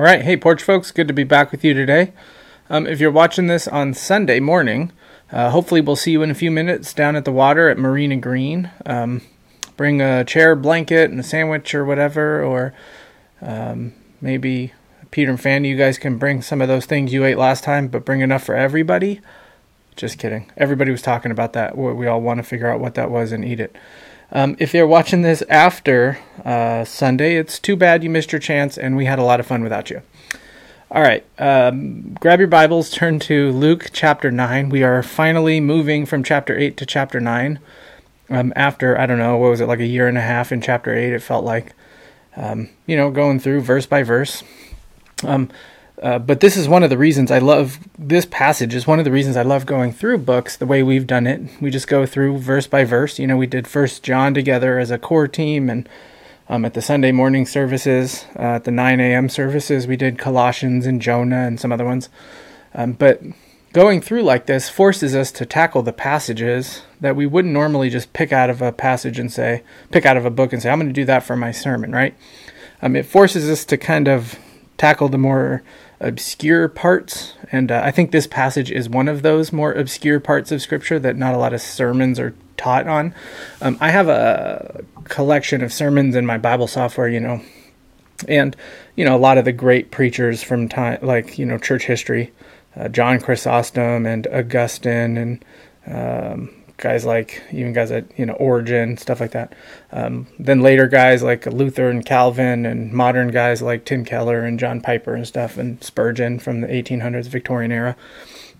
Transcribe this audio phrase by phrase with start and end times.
[0.00, 2.12] All right, hey, porch folks, good to be back with you today.
[2.70, 4.92] Um, if you're watching this on Sunday morning,
[5.32, 8.16] uh, hopefully we'll see you in a few minutes down at the water at Marina
[8.16, 8.70] Green.
[8.86, 9.22] Um,
[9.76, 12.72] bring a chair, blanket, and a sandwich or whatever, or
[13.42, 14.72] um, maybe
[15.10, 17.88] Peter and Fanny, you guys can bring some of those things you ate last time,
[17.88, 19.20] but bring enough for everybody.
[19.96, 20.48] Just kidding.
[20.56, 21.76] Everybody was talking about that.
[21.76, 23.74] We all want to figure out what that was and eat it.
[24.30, 28.76] Um, if you're watching this after uh, Sunday, it's too bad you missed your chance,
[28.76, 30.02] and we had a lot of fun without you.
[30.90, 34.68] All right, um, grab your Bibles, turn to Luke chapter 9.
[34.68, 37.58] We are finally moving from chapter 8 to chapter 9.
[38.30, 40.60] Um, after, I don't know, what was it, like a year and a half in
[40.60, 41.72] chapter 8, it felt like,
[42.36, 44.42] um, you know, going through verse by verse.
[46.02, 48.74] Uh, but this is one of the reasons I love this passage.
[48.74, 51.42] Is one of the reasons I love going through books the way we've done it.
[51.60, 53.18] We just go through verse by verse.
[53.18, 55.88] You know, we did First John together as a core team, and
[56.48, 59.28] um, at the Sunday morning services, uh, at the 9 a.m.
[59.28, 62.08] services, we did Colossians and Jonah and some other ones.
[62.74, 63.20] Um, but
[63.72, 68.12] going through like this forces us to tackle the passages that we wouldn't normally just
[68.12, 70.78] pick out of a passage and say, pick out of a book and say, I'm
[70.78, 72.14] going to do that for my sermon, right?
[72.80, 74.38] Um, it forces us to kind of
[74.78, 75.62] tackle the more
[76.00, 77.34] obscure parts.
[77.50, 80.98] And uh, I think this passage is one of those more obscure parts of Scripture
[80.98, 83.14] that not a lot of sermons are taught on.
[83.60, 87.40] Um, I have a collection of sermons in my Bible software, you know,
[88.26, 88.56] and,
[88.96, 92.32] you know, a lot of the great preachers from time, like, you know, church history,
[92.76, 95.44] uh, John Chrysostom and Augustine and,
[95.86, 99.52] um, guys like even guys at you know Origen stuff like that.
[99.92, 104.58] Um, then later guys like Luther and Calvin, and modern guys like Tim Keller and
[104.58, 107.96] John Piper and stuff, and Spurgeon from the 1800s Victorian era.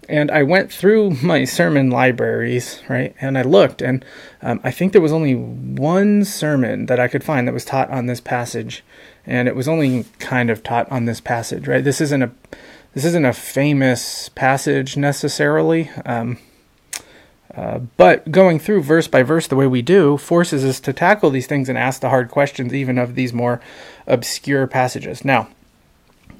[0.09, 4.05] And I went through my sermon libraries, right, and I looked, and
[4.43, 7.91] um, I think there was only one sermon that I could find that was taught
[7.91, 8.85] on this passage,
[9.27, 11.85] and it was only kind of taught on this passage, right.
[11.85, 12.31] This isn't a
[12.95, 15.91] this isn't a famous passage necessarily.
[16.05, 16.39] Um,
[17.55, 21.47] but going through verse by verse the way we do forces us to tackle these
[21.47, 23.61] things and ask the hard questions, even of these more
[24.07, 25.25] obscure passages.
[25.25, 25.49] Now,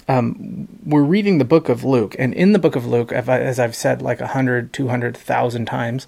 [0.09, 3.77] um, we're reading the book of Luke, and in the book of Luke, as I've
[3.77, 6.07] said like 100, 200,000 times,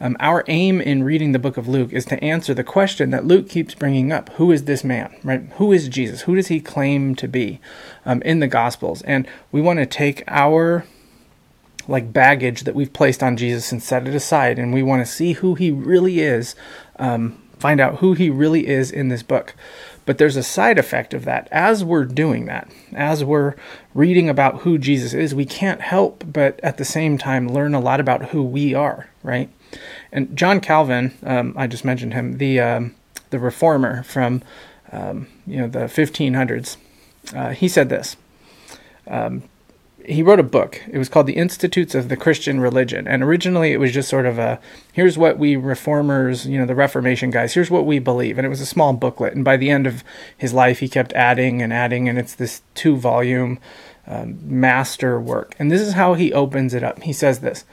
[0.00, 3.24] um, our aim in reading the book of Luke is to answer the question that
[3.24, 5.14] Luke keeps bringing up Who is this man?
[5.22, 5.42] Right?
[5.54, 6.22] Who is Jesus?
[6.22, 7.60] Who does he claim to be
[8.04, 9.00] um, in the Gospels?
[9.02, 10.84] And we want to take our
[11.88, 15.12] like baggage that we've placed on Jesus and set it aside, and we want to
[15.12, 16.54] see who he really is,
[16.98, 19.54] um, find out who he really is in this book.
[20.04, 21.48] But there's a side effect of that.
[21.50, 23.54] As we're doing that, as we're
[23.92, 27.80] reading about who Jesus is, we can't help but at the same time learn a
[27.80, 29.50] lot about who we are, right?
[30.12, 32.94] And John Calvin, um, I just mentioned him, the um,
[33.30, 34.42] the reformer from
[34.92, 36.76] um, you know the 1500s.
[37.34, 38.16] Uh, he said this.
[40.08, 40.82] He wrote a book.
[40.90, 43.08] It was called The Institutes of the Christian Religion.
[43.08, 44.60] And originally it was just sort of a
[44.92, 48.38] here's what we reformers, you know, the Reformation guys, here's what we believe.
[48.38, 49.34] And it was a small booklet.
[49.34, 50.04] And by the end of
[50.36, 52.08] his life, he kept adding and adding.
[52.08, 53.58] And it's this two volume
[54.06, 55.54] um, master work.
[55.58, 57.02] And this is how he opens it up.
[57.02, 57.64] He says this.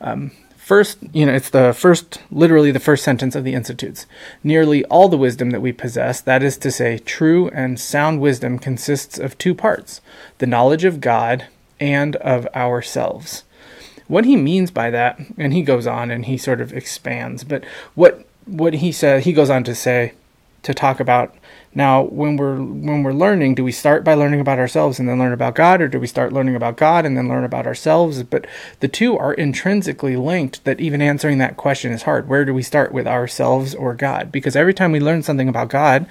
[0.00, 0.32] Um,
[0.68, 4.04] First, you know, it's the first, literally the first sentence of the Institutes.
[4.44, 8.58] Nearly all the wisdom that we possess, that is to say, true and sound wisdom,
[8.58, 10.02] consists of two parts
[10.36, 11.46] the knowledge of God
[11.80, 13.44] and of ourselves.
[14.06, 17.64] What he means by that, and he goes on and he sort of expands, but
[17.94, 20.14] what what he says, he goes on to say
[20.62, 21.34] to talk about
[21.74, 25.18] now when we're when we're learning do we start by learning about ourselves and then
[25.18, 28.22] learn about god or do we start learning about god and then learn about ourselves?
[28.22, 28.46] But
[28.80, 32.28] the two are intrinsically linked that even answering that question is hard.
[32.28, 34.32] Where do we start with ourselves or god?
[34.32, 36.06] Because every time we learn something about god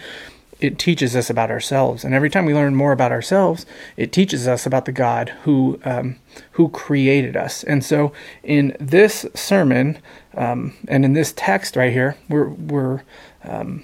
[0.59, 2.03] it teaches us about ourselves.
[2.03, 5.79] And every time we learn more about ourselves, it teaches us about the God who
[5.85, 6.17] um,
[6.51, 7.63] who created us.
[7.63, 8.11] And so,
[8.43, 9.99] in this sermon
[10.35, 13.03] um, and in this text right here, we're we're
[13.43, 13.83] um,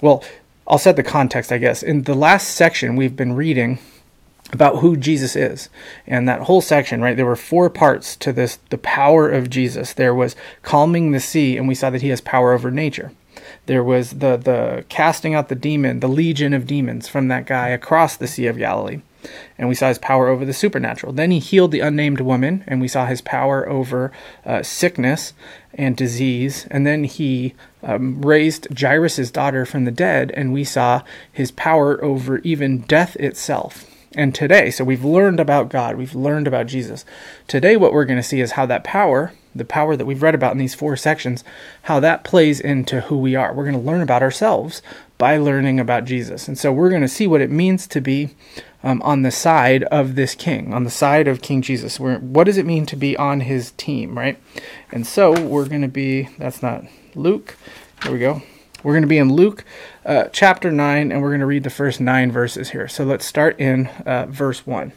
[0.00, 0.24] well.
[0.70, 1.82] I'll set the context, I guess.
[1.82, 3.78] In the last section, we've been reading
[4.52, 5.68] about who Jesus is.
[6.06, 9.92] And that whole section, right, there were four parts to this the power of Jesus.
[9.92, 13.12] There was calming the sea, and we saw that he has power over nature.
[13.68, 17.68] There was the the casting out the demon, the legion of demons from that guy
[17.68, 19.02] across the Sea of Galilee.
[19.58, 21.12] And we saw his power over the supernatural.
[21.12, 24.10] Then he healed the unnamed woman, and we saw his power over
[24.46, 25.34] uh, sickness
[25.74, 26.66] and disease.
[26.70, 32.02] And then he um, raised Jairus' daughter from the dead, and we saw his power
[32.02, 33.84] over even death itself.
[34.14, 37.04] And today, so we've learned about God, we've learned about Jesus.
[37.46, 40.34] Today, what we're going to see is how that power the power that we've read
[40.34, 41.44] about in these four sections,
[41.82, 43.52] how that plays into who we are.
[43.52, 44.82] We're going to learn about ourselves,
[45.18, 46.48] by learning about Jesus.
[46.48, 48.30] And so we're going to see what it means to be
[48.82, 51.98] um, on the side of this king, on the side of King Jesus.
[51.98, 54.40] We're, what does it mean to be on his team, right?
[54.92, 56.84] And so we're going to be, that's not
[57.14, 57.56] Luke.
[58.02, 58.42] Here we go.
[58.84, 59.64] We're going to be in Luke
[60.06, 62.86] uh, chapter 9, and we're going to read the first nine verses here.
[62.86, 64.92] So let's start in uh, verse 1.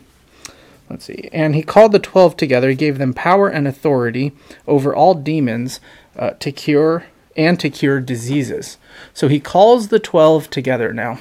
[0.92, 1.30] Let's see.
[1.32, 2.70] And he called the twelve together.
[2.70, 4.34] He gave them power and authority
[4.68, 5.80] over all demons
[6.18, 7.06] uh, to cure
[7.38, 8.78] and to cure diseases.
[9.14, 11.18] So he calls the twelve together now.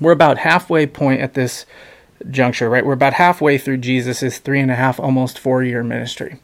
[0.00, 1.66] We're about halfway point at this
[2.30, 2.86] juncture, right?
[2.86, 6.40] We're about halfway through Jesus' three and a half, almost four year ministry.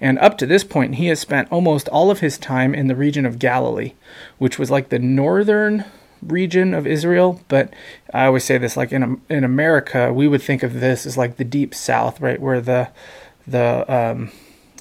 [0.00, 2.94] And up to this point, he has spent almost all of his time in the
[2.94, 3.94] region of Galilee,
[4.38, 5.84] which was like the northern
[6.22, 7.72] region of Israel, but
[8.12, 11.36] I always say this like in in America, we would think of this as like
[11.36, 12.88] the deep south, right, where the
[13.46, 14.30] the um,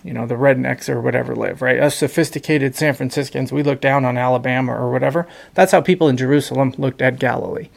[0.03, 1.79] you know the rednecks or whatever live, right?
[1.79, 5.27] Us sophisticated San Franciscans, we look down on Alabama or whatever.
[5.53, 7.69] That's how people in Jerusalem looked at Galilee.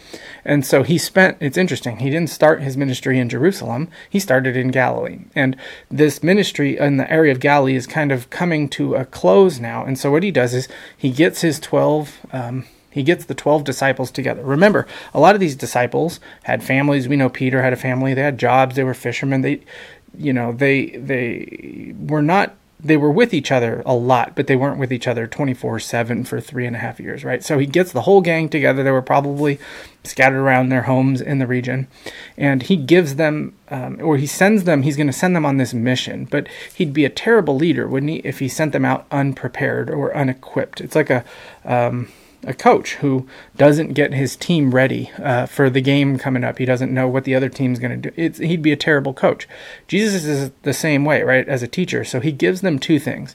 [0.45, 1.39] And so he spent.
[1.41, 1.99] It's interesting.
[1.99, 3.89] He didn't start his ministry in Jerusalem.
[4.09, 5.57] He started in Galilee, and
[5.91, 9.85] this ministry in the area of Galilee is kind of coming to a close now.
[9.85, 12.19] And so what he does is he gets his twelve.
[12.33, 14.43] Um, he gets the 12 disciples together.
[14.43, 17.09] Remember, a lot of these disciples had families.
[17.09, 18.15] We know Peter had a family.
[18.15, 18.77] They had jobs.
[18.77, 19.43] They were fishermen.
[19.43, 19.63] They,
[20.17, 24.57] you know, they they were not they were with each other a lot, but they
[24.57, 27.45] weren't with each other 24 7 for three and a half years, right?
[27.45, 28.83] So he gets the whole gang together.
[28.83, 29.59] They were probably
[30.05, 31.89] scattered around their homes in the region.
[32.37, 35.59] And he gives them, um, or he sends them, he's going to send them on
[35.59, 36.25] this mission.
[36.25, 40.17] But he'd be a terrible leader, wouldn't he, if he sent them out unprepared or
[40.17, 40.81] unequipped?
[40.81, 41.25] It's like a,
[41.65, 42.09] um,
[42.45, 43.27] a coach who
[43.57, 46.59] doesn't get his team ready uh, for the game coming up.
[46.59, 48.15] He doesn't know what the other team's going to do.
[48.17, 49.49] It's, he'd be a terrible coach.
[49.89, 52.05] Jesus is the same way, right, as a teacher.
[52.05, 53.35] So he gives them two things.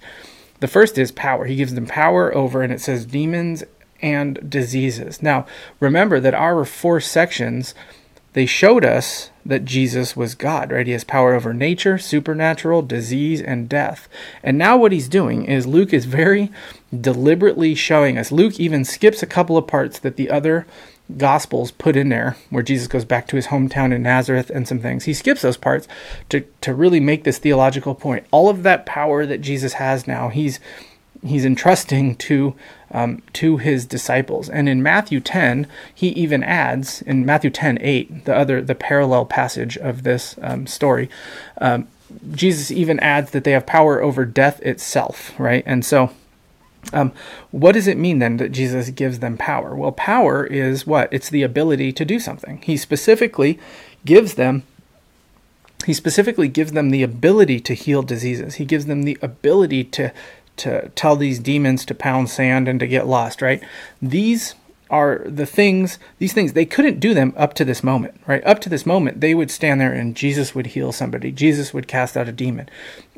[0.60, 1.46] The first is power.
[1.46, 3.64] He gives them power over, and it says demons
[4.02, 5.22] and diseases.
[5.22, 5.46] Now,
[5.80, 7.76] remember that our four sections
[8.36, 10.86] they showed us that Jesus was God, right?
[10.86, 14.10] He has power over nature, supernatural, disease, and death.
[14.44, 16.52] And now what he's doing is Luke is very
[16.94, 18.34] deliberately showing us.
[18.34, 20.68] Luke even skips a couple of parts that the other
[21.18, 24.80] gospels put in there where Jesus goes back to his hometown in Nazareth and some
[24.80, 25.06] things.
[25.06, 25.88] He skips those parts
[26.28, 28.26] to to really make this theological point.
[28.32, 30.60] All of that power that Jesus has now, he's
[31.26, 32.56] he's entrusting to
[32.92, 34.50] um, to his disciples.
[34.50, 39.26] And in Matthew 10, he even adds in Matthew 10 8, the other the parallel
[39.26, 41.10] passage of this um, story.
[41.60, 41.88] Um,
[42.32, 45.64] Jesus even adds that they have power over death itself, right?
[45.66, 46.12] And so,
[46.94, 47.12] um,
[47.52, 49.76] what does it mean then that Jesus gives them power?
[49.76, 51.10] Well, power is what?
[51.12, 52.62] It's the ability to do something.
[52.62, 53.60] He specifically
[54.06, 54.64] gives them
[55.86, 58.56] he specifically gives them the ability to heal diseases.
[58.56, 60.12] He gives them the ability to
[60.58, 63.64] to tell these demons to pound sand and to get lost, right?
[64.02, 64.56] These
[64.90, 68.46] are the things, these things, they couldn't do them up to this moment, right?
[68.46, 71.32] Up to this moment, they would stand there and Jesus would heal somebody.
[71.32, 72.70] Jesus would cast out a demon.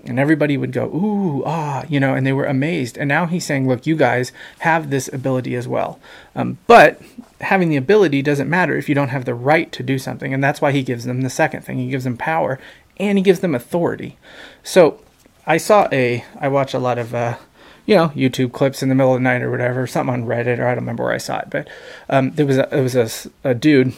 [0.05, 2.97] And everybody would go, ooh, ah, you know, and they were amazed.
[2.97, 5.99] And now he's saying, look, you guys have this ability as well.
[6.33, 7.01] Um, but
[7.41, 10.33] having the ability doesn't matter if you don't have the right to do something.
[10.33, 11.77] And that's why he gives them the second thing.
[11.77, 12.57] He gives them power
[12.97, 14.17] and he gives them authority.
[14.63, 15.01] So
[15.47, 16.23] I saw a.
[16.39, 17.37] I watch a lot of, uh,
[17.85, 20.59] you know, YouTube clips in the middle of the night or whatever, something on Reddit
[20.59, 21.69] or I don't remember where I saw it, but
[22.09, 23.93] um, there was a, was a, a dude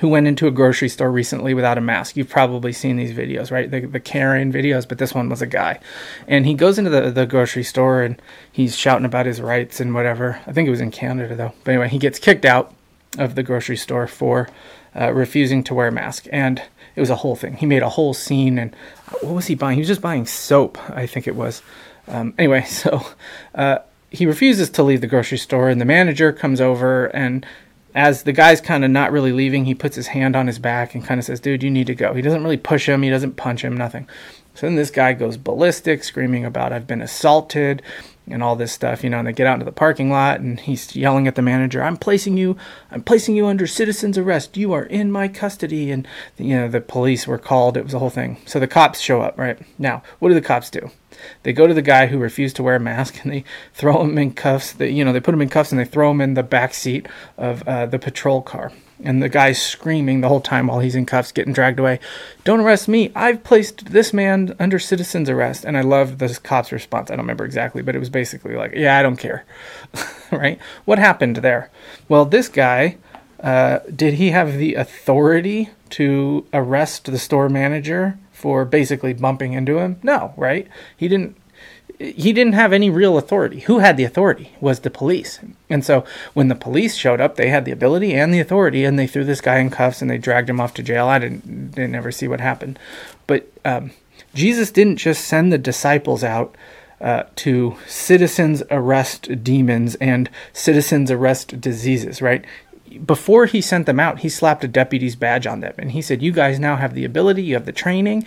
[0.00, 2.16] who went into a grocery store recently without a mask.
[2.16, 3.70] You've probably seen these videos, right?
[3.70, 5.80] The, the Karen videos, but this one was a guy.
[6.26, 8.20] And he goes into the, the grocery store and
[8.52, 10.40] he's shouting about his rights and whatever.
[10.46, 11.52] I think it was in Canada though.
[11.64, 12.74] But anyway, he gets kicked out
[13.16, 14.48] of the grocery store for
[14.94, 16.26] uh, refusing to wear a mask.
[16.32, 16.62] And
[16.94, 17.54] it was a whole thing.
[17.56, 18.74] He made a whole scene, and
[19.20, 19.76] what was he buying?
[19.76, 21.62] He was just buying soap, I think it was.
[22.08, 23.06] Um, anyway, so
[23.54, 23.78] uh,
[24.10, 27.46] he refuses to leave the grocery store, and the manager comes over, and
[27.94, 30.94] as the guy's kind of not really leaving, he puts his hand on his back
[30.94, 33.02] and kind of says, "Dude, you need to go." He doesn't really push him.
[33.02, 33.76] He doesn't punch him.
[33.76, 34.06] Nothing.
[34.54, 37.82] So then this guy goes ballistic, screaming about I've been assaulted
[38.30, 40.60] and all this stuff, you know, and they get out into the parking lot and
[40.60, 42.56] he's yelling at the manager, I'm placing you
[42.90, 44.56] I'm placing you under citizen's arrest.
[44.56, 46.06] You are in my custody and
[46.36, 47.76] you know, the police were called.
[47.76, 48.38] It was a whole thing.
[48.46, 49.58] So the cops show up, right?
[49.78, 50.90] Now, what do the cops do?
[51.42, 54.18] They go to the guy who refused to wear a mask and they throw him
[54.18, 54.72] in cuffs.
[54.72, 56.74] They, you know, they put him in cuffs and they throw him in the back
[56.74, 57.06] seat
[57.36, 58.72] of uh, the patrol car.
[59.02, 62.00] And the guy's screaming the whole time while he's in cuffs getting dragged away.
[62.42, 63.12] Don't arrest me.
[63.14, 65.64] I've placed this man under citizen's arrest.
[65.64, 67.10] And i love the cop's response.
[67.10, 69.44] I don't remember exactly but it was basically like yeah i don't care.
[70.30, 70.58] Right?
[70.84, 71.70] What happened there?
[72.08, 72.98] Well this guy
[73.40, 79.78] uh, did he have the authority to arrest the store manager for basically bumping into
[79.78, 81.36] him no right he didn't
[81.98, 83.60] he didn't have any real authority.
[83.60, 85.40] Who had the authority was the police.
[85.68, 88.98] And so when the police showed up, they had the ability and the authority, and
[88.98, 91.08] they threw this guy in cuffs and they dragged him off to jail.
[91.08, 92.78] I didn't didn't ever see what happened,
[93.26, 93.90] but um,
[94.34, 96.56] Jesus didn't just send the disciples out.
[97.00, 102.44] Uh, to citizens arrest demons and citizens arrest diseases, right?
[103.04, 106.22] Before he sent them out, he slapped a deputy's badge on them and he said,
[106.22, 108.26] You guys now have the ability, you have the training,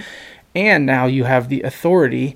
[0.55, 2.35] and now you have the authority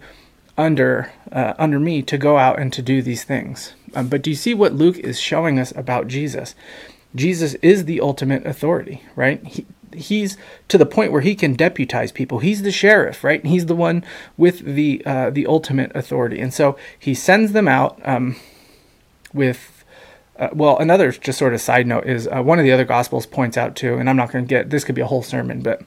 [0.57, 3.73] under uh, under me to go out and to do these things.
[3.93, 6.55] Um, but do you see what Luke is showing us about Jesus?
[7.13, 9.45] Jesus is the ultimate authority, right?
[9.45, 12.39] He, he's to the point where he can deputize people.
[12.39, 13.45] He's the sheriff, right?
[13.45, 14.03] He's the one
[14.37, 18.35] with the uh, the ultimate authority, and so he sends them out um,
[19.33, 19.74] with.
[20.37, 23.25] Uh, well, another just sort of side note is uh, one of the other gospels
[23.25, 25.61] points out too, and I'm not going to get this could be a whole sermon,
[25.61, 25.81] but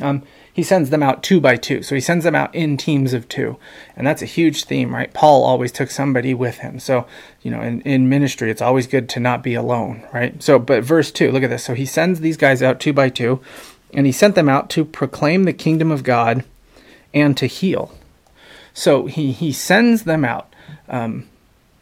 [0.00, 0.22] um,
[0.52, 1.82] he sends them out two by two.
[1.82, 3.56] So he sends them out in teams of two.
[3.96, 5.12] And that's a huge theme, right?
[5.12, 6.78] Paul always took somebody with him.
[6.80, 7.06] So,
[7.42, 10.42] you know, in, in ministry, it's always good to not be alone, right?
[10.42, 11.64] So, but verse two, look at this.
[11.64, 13.40] So he sends these guys out two by two,
[13.92, 16.44] and he sent them out to proclaim the kingdom of God
[17.14, 17.92] and to heal.
[18.74, 20.52] So he, he sends them out.
[20.88, 21.28] Um,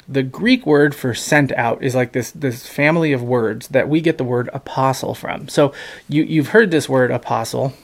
[0.08, 4.00] the Greek word for sent out is like this this family of words that we
[4.00, 5.48] get the word apostle from.
[5.48, 5.72] So
[6.08, 7.74] you you've heard this word apostle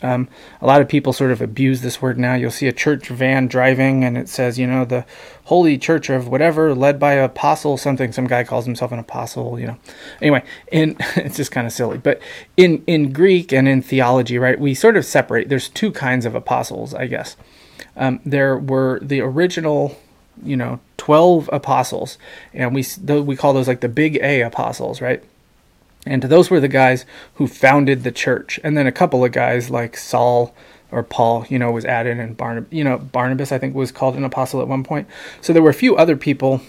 [0.00, 0.28] um,
[0.60, 2.34] a lot of people sort of abuse this word now.
[2.34, 5.04] You'll see a church van driving and it says, you know, the
[5.44, 8.12] Holy Church of whatever, led by apostle something.
[8.12, 9.76] Some guy calls himself an apostle, you know.
[10.22, 11.98] Anyway, in it's just kind of silly.
[11.98, 12.20] But
[12.56, 15.48] in in Greek and in theology, right, we sort of separate.
[15.48, 17.36] There's two kinds of apostles, I guess.
[17.96, 19.96] Um, there were the original,
[20.42, 22.18] you know, twelve apostles,
[22.52, 22.84] and we
[23.20, 25.22] we call those like the big A apostles, right?
[26.06, 27.04] And those were the guys
[27.34, 28.58] who founded the church.
[28.64, 30.54] And then a couple of guys like Saul
[30.90, 34.16] or Paul, you know, was added and Barnabas, you know, Barnabas I think was called
[34.16, 35.06] an apostle at one point.
[35.42, 36.62] So there were a few other people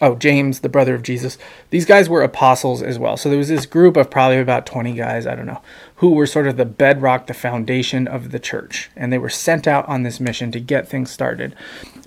[0.00, 1.38] oh, James, the brother of Jesus.
[1.70, 3.16] These guys were apostles as well.
[3.16, 5.62] So there was this group of probably about 20 guys, I don't know,
[5.96, 8.90] who were sort of the bedrock, the foundation of the church.
[8.96, 11.54] And they were sent out on this mission to get things started.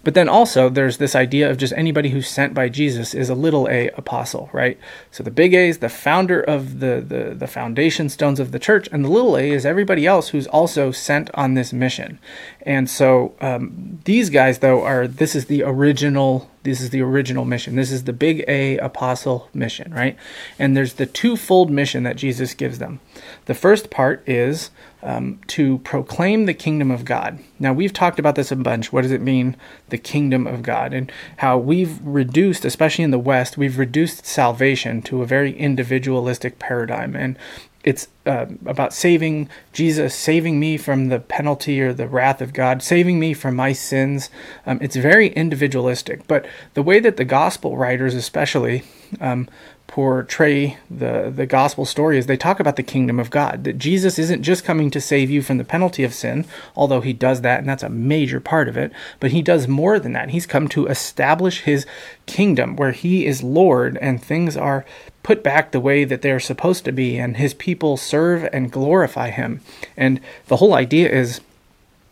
[0.03, 3.35] But then also there's this idea of just anybody who's sent by Jesus is a
[3.35, 4.77] little a apostle, right?
[5.11, 8.59] So the big A is the founder of the, the, the foundation stones of the
[8.59, 12.19] church, and the little a is everybody else who's also sent on this mission.
[12.61, 17.45] And so um, these guys, though, are this is the original this is the original
[17.45, 17.77] mission.
[17.77, 20.17] This is the big A apostle mission, right?
[20.59, 22.99] And there's the twofold mission that Jesus gives them.
[23.47, 27.39] The first part is um, to proclaim the kingdom of God.
[27.59, 28.91] Now, we've talked about this a bunch.
[28.91, 29.55] What does it mean,
[29.87, 30.93] the kingdom of God?
[30.93, 36.59] And how we've reduced, especially in the West, we've reduced salvation to a very individualistic
[36.59, 37.15] paradigm.
[37.15, 37.37] And
[37.85, 42.83] it's uh, about saving Jesus, saving me from the penalty or the wrath of God,
[42.83, 44.29] saving me from my sins.
[44.65, 46.27] Um, it's very individualistic.
[46.27, 48.83] But the way that the gospel writers, especially,
[49.21, 49.47] um,
[49.87, 53.63] portray the, the gospel story is they talk about the kingdom of God.
[53.63, 57.13] That Jesus isn't just coming to save you from the penalty of sin, although he
[57.13, 60.29] does that, and that's a major part of it, but he does more than that.
[60.29, 61.85] He's come to establish his
[62.25, 64.85] kingdom where he is Lord and things are
[65.23, 69.29] put back the way that they're supposed to be, and his people serve and glorify
[69.29, 69.61] him.
[69.95, 71.41] And the whole idea is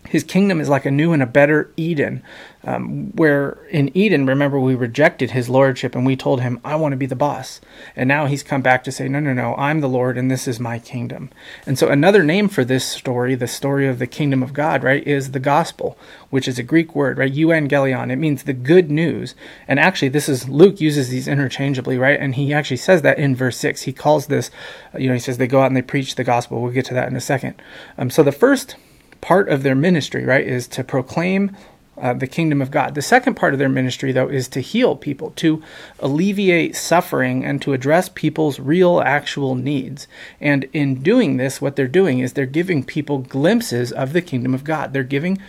[0.08, 2.24] his kingdom is like a new and a better Eden,
[2.65, 6.93] um, where in Eden, remember, we rejected his lordship and we told him, I want
[6.93, 7.62] to be the boss.
[7.95, 10.48] And now he's come back to say, No, no, no, I'm the Lord and this
[10.48, 11.29] is my kingdom.
[11.67, 15.05] And so, another name for this story, the story of the kingdom of God, right,
[15.05, 15.98] is the gospel,
[16.31, 17.34] which is a Greek word, right?
[17.34, 18.12] Euangelion.
[18.12, 19.36] It means the good news.
[19.67, 22.19] And actually, this is Luke uses these interchangeably, right?
[22.19, 23.84] And he actually says that in verse 6.
[23.84, 24.50] He calls this,
[24.98, 26.62] you know, he says they go out and they preach the gospel.
[26.62, 27.62] We'll get to that in a second.
[27.98, 28.75] Um, so, the first
[29.22, 31.55] part of their ministry, right, is to proclaim
[31.97, 32.95] uh, the kingdom of God.
[32.95, 35.63] The second part of their ministry, though, is to heal people, to
[35.99, 40.07] alleviate suffering, and to address people's real, actual needs.
[40.41, 44.53] And in doing this, what they're doing is they're giving people glimpses of the kingdom
[44.53, 44.93] of God.
[44.93, 45.39] They're giving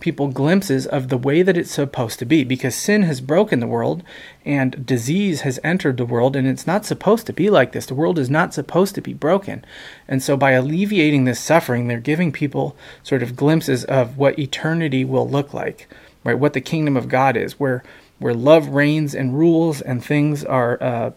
[0.00, 3.66] people glimpses of the way that it's supposed to be because sin has broken the
[3.66, 4.02] world
[4.44, 7.86] and disease has entered the world and it's not supposed to be like this.
[7.86, 9.64] The world is not supposed to be broken.
[10.06, 15.04] And so by alleviating this suffering, they're giving people sort of glimpses of what eternity
[15.04, 15.88] will look like,
[16.24, 16.38] right?
[16.38, 17.82] What the kingdom of God is, where
[18.18, 21.10] where love reigns and rules and things are uh,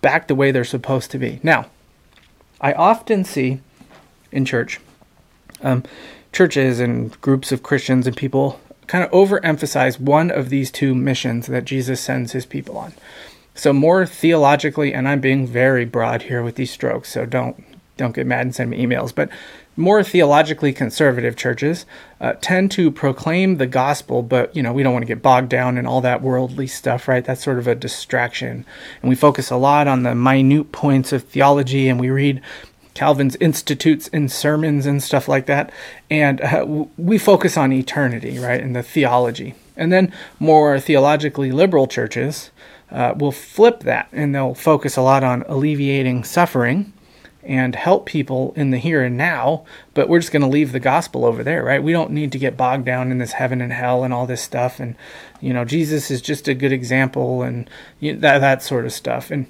[0.00, 1.38] back the way they're supposed to be.
[1.42, 1.66] Now,
[2.60, 3.60] I often see
[4.32, 4.80] in church
[5.62, 5.84] um,
[6.32, 11.46] churches and groups of Christians and people kind of overemphasize one of these two missions
[11.46, 12.92] that Jesus sends his people on.
[13.54, 17.62] So more theologically, and I'm being very broad here with these strokes, so don't
[17.98, 19.14] don't get mad and send me emails.
[19.14, 19.28] But
[19.76, 21.86] more theologically conservative churches
[22.20, 25.50] uh, tend to proclaim the gospel, but you know we don't want to get bogged
[25.50, 27.24] down in all that worldly stuff, right?
[27.24, 28.64] That's sort of a distraction,
[29.02, 32.40] and we focus a lot on the minute points of theology, and we read
[32.94, 35.72] Calvin's Institutes and sermons and stuff like that,
[36.10, 39.54] and uh, we focus on eternity, right, and the theology.
[39.76, 42.50] And then more theologically liberal churches
[42.90, 46.92] uh, will flip that, and they'll focus a lot on alleviating suffering
[47.44, 50.78] and help people in the here and now, but we're just going to leave the
[50.78, 51.82] gospel over there, right?
[51.82, 54.42] We don't need to get bogged down in this heaven and hell and all this
[54.42, 54.78] stuff.
[54.78, 54.94] And,
[55.40, 57.68] you know, Jesus is just a good example and
[57.98, 59.32] you know, that, that sort of stuff.
[59.32, 59.46] And,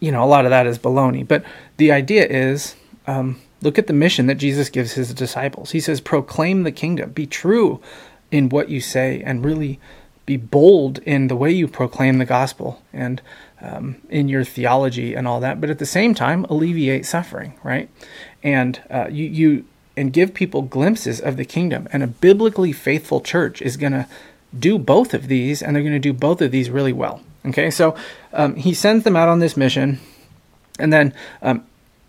[0.00, 1.26] you know, a lot of that is baloney.
[1.26, 1.44] But
[1.76, 5.72] the idea is um, look at the mission that Jesus gives his disciples.
[5.72, 7.80] He says, proclaim the kingdom, be true
[8.30, 9.80] in what you say, and really
[10.26, 13.20] be bold in the way you proclaim the gospel and
[13.60, 15.60] um, in your theology and all that.
[15.60, 17.88] But at the same time, alleviate suffering, right?
[18.42, 19.64] And uh, you, you
[19.96, 21.88] and give people glimpses of the kingdom.
[21.92, 24.08] And a biblically faithful church is going to
[24.58, 27.22] do both of these, and they're going to do both of these really well.
[27.46, 27.94] Okay, so
[28.32, 30.00] um, he sends them out on this mission,
[30.78, 31.64] and then um,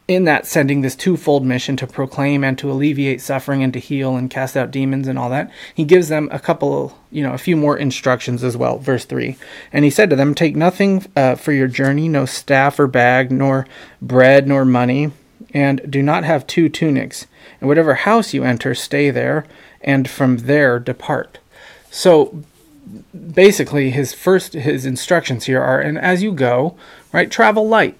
[0.07, 4.15] in that sending this twofold mission to proclaim and to alleviate suffering and to heal
[4.15, 7.39] and cast out demons and all that, he gives them a couple, you know, a
[7.39, 8.77] few more instructions as well.
[8.77, 9.35] Verse 3
[9.73, 13.31] And he said to them, Take nothing uh, for your journey, no staff or bag,
[13.31, 13.67] nor
[14.01, 15.11] bread, nor money,
[15.53, 17.25] and do not have two tunics.
[17.59, 19.45] And whatever house you enter, stay there,
[19.81, 21.39] and from there depart.
[21.89, 22.43] So
[23.33, 26.75] basically his first his instructions here are and as you go
[27.11, 27.97] right travel light.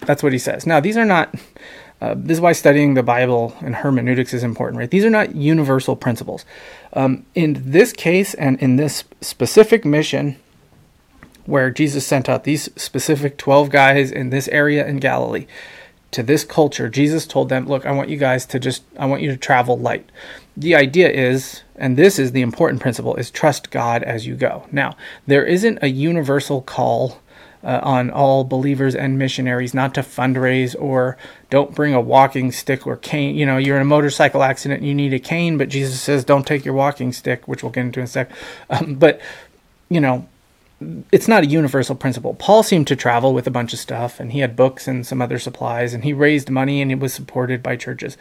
[0.00, 0.66] That's what he says.
[0.66, 1.34] Now these are not
[2.00, 4.90] uh, this is why studying the bible and hermeneutics is important right?
[4.90, 6.44] These are not universal principles.
[6.92, 10.36] Um, in this case and in this specific mission
[11.46, 15.46] where jesus sent out these specific 12 guys in this area in galilee
[16.14, 19.22] to this culture, Jesus told them, Look, I want you guys to just, I want
[19.22, 20.08] you to travel light.
[20.56, 24.66] The idea is, and this is the important principle, is trust God as you go.
[24.70, 24.96] Now,
[25.26, 27.20] there isn't a universal call
[27.64, 31.16] uh, on all believers and missionaries not to fundraise or
[31.50, 33.34] don't bring a walking stick or cane.
[33.34, 36.46] You know, you're in a motorcycle accident you need a cane, but Jesus says don't
[36.46, 38.30] take your walking stick, which we'll get into in a sec.
[38.70, 39.20] Um, but,
[39.88, 40.28] you know,
[41.12, 42.34] it's not a universal principle.
[42.34, 45.22] Paul seemed to travel with a bunch of stuff, and he had books and some
[45.22, 48.16] other supplies, and he raised money and it was supported by churches.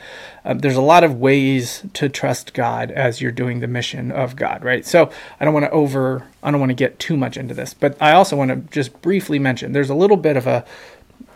[0.46, 4.36] Um, there's a lot of ways to trust God as you're doing the mission of
[4.36, 4.86] God, right?
[4.86, 7.74] So I don't want to over, I don't want to get too much into this,
[7.74, 10.66] but I also want to just briefly mention there's a little bit of a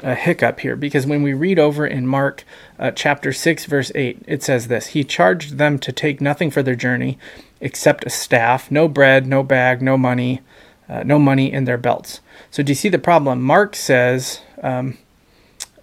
[0.04, 2.44] a hiccup here because when we read over in Mark
[2.78, 6.62] uh, chapter 6, verse 8, it says this He charged them to take nothing for
[6.62, 7.18] their journey
[7.60, 10.42] except a staff, no bread, no bag, no money,
[10.90, 12.22] uh, no money in their belts.
[12.52, 13.42] So, do you see the problem?
[13.42, 14.98] Mark says, um,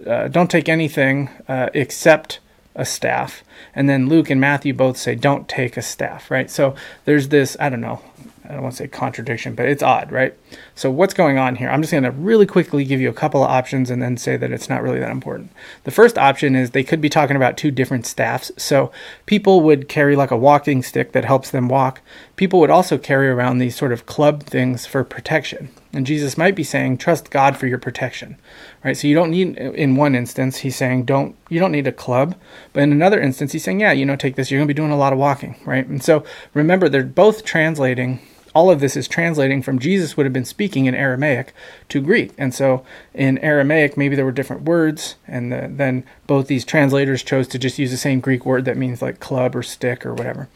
[0.06, 2.40] uh, don't take anything uh, except
[2.74, 3.42] a staff.
[3.74, 6.50] And then Luke and Matthew both say, don't take a staff, right?
[6.50, 8.00] So, there's this, I don't know,
[8.44, 10.34] I don't want to say contradiction, but it's odd, right?
[10.76, 11.68] So, what's going on here?
[11.68, 14.36] I'm just going to really quickly give you a couple of options and then say
[14.36, 15.52] that it's not really that important.
[15.84, 18.50] The first option is they could be talking about two different staffs.
[18.56, 18.90] So,
[19.24, 22.00] people would carry like a walking stick that helps them walk.
[22.34, 25.68] People would also carry around these sort of club things for protection.
[25.92, 28.36] And Jesus might be saying, trust God for your protection,
[28.82, 28.96] right?
[28.96, 32.34] So, you don't need, in one instance, he's saying, don't, you don't need a club.
[32.72, 34.76] But in another instance, he's saying, yeah, you know, take this, you're going to be
[34.76, 35.86] doing a lot of walking, right?
[35.86, 38.18] And so, remember, they're both translating
[38.54, 41.52] all of this is translating from Jesus would have been speaking in Aramaic
[41.88, 42.32] to Greek.
[42.38, 47.22] And so in Aramaic, maybe there were different words, and the, then both these translators
[47.22, 50.14] chose to just use the same Greek word that means like club or stick or
[50.14, 50.48] whatever.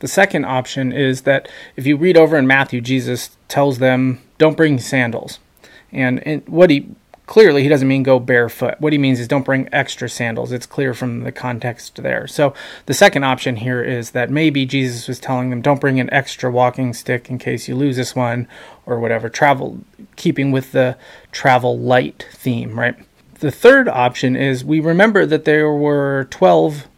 [0.00, 4.56] The second option is that if you read over in Matthew, Jesus tells them, don't
[4.56, 5.38] bring sandals.
[5.92, 6.90] And, what he
[7.26, 8.80] clearly he doesn't mean go barefoot.
[8.80, 10.52] What he means is don't bring extra sandals.
[10.52, 12.26] It's clear from the context there.
[12.26, 12.54] So
[12.86, 16.50] the second option here is that maybe Jesus was telling them don't bring an extra
[16.50, 18.48] walking stick in case you lose this one
[18.86, 19.28] or whatever.
[19.28, 19.80] Travel
[20.14, 20.96] keeping with the
[21.32, 22.96] travel light theme, right?
[23.40, 26.88] The third option is we remember that there were 12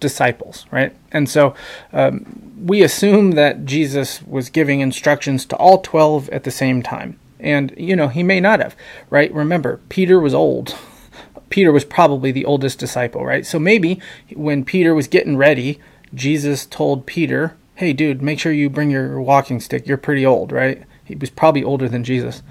[0.00, 0.94] disciples, right?
[1.10, 1.54] And so
[1.92, 7.18] um, we assume that Jesus was giving instructions to all 12 at the same time.
[7.38, 8.76] And, you know, he may not have,
[9.10, 9.32] right?
[9.32, 10.76] Remember, Peter was old.
[11.50, 13.46] Peter was probably the oldest disciple, right?
[13.46, 14.00] So maybe
[14.34, 15.78] when Peter was getting ready,
[16.14, 19.86] Jesus told Peter, hey, dude, make sure you bring your walking stick.
[19.86, 20.82] You're pretty old, right?
[21.04, 22.42] He was probably older than Jesus.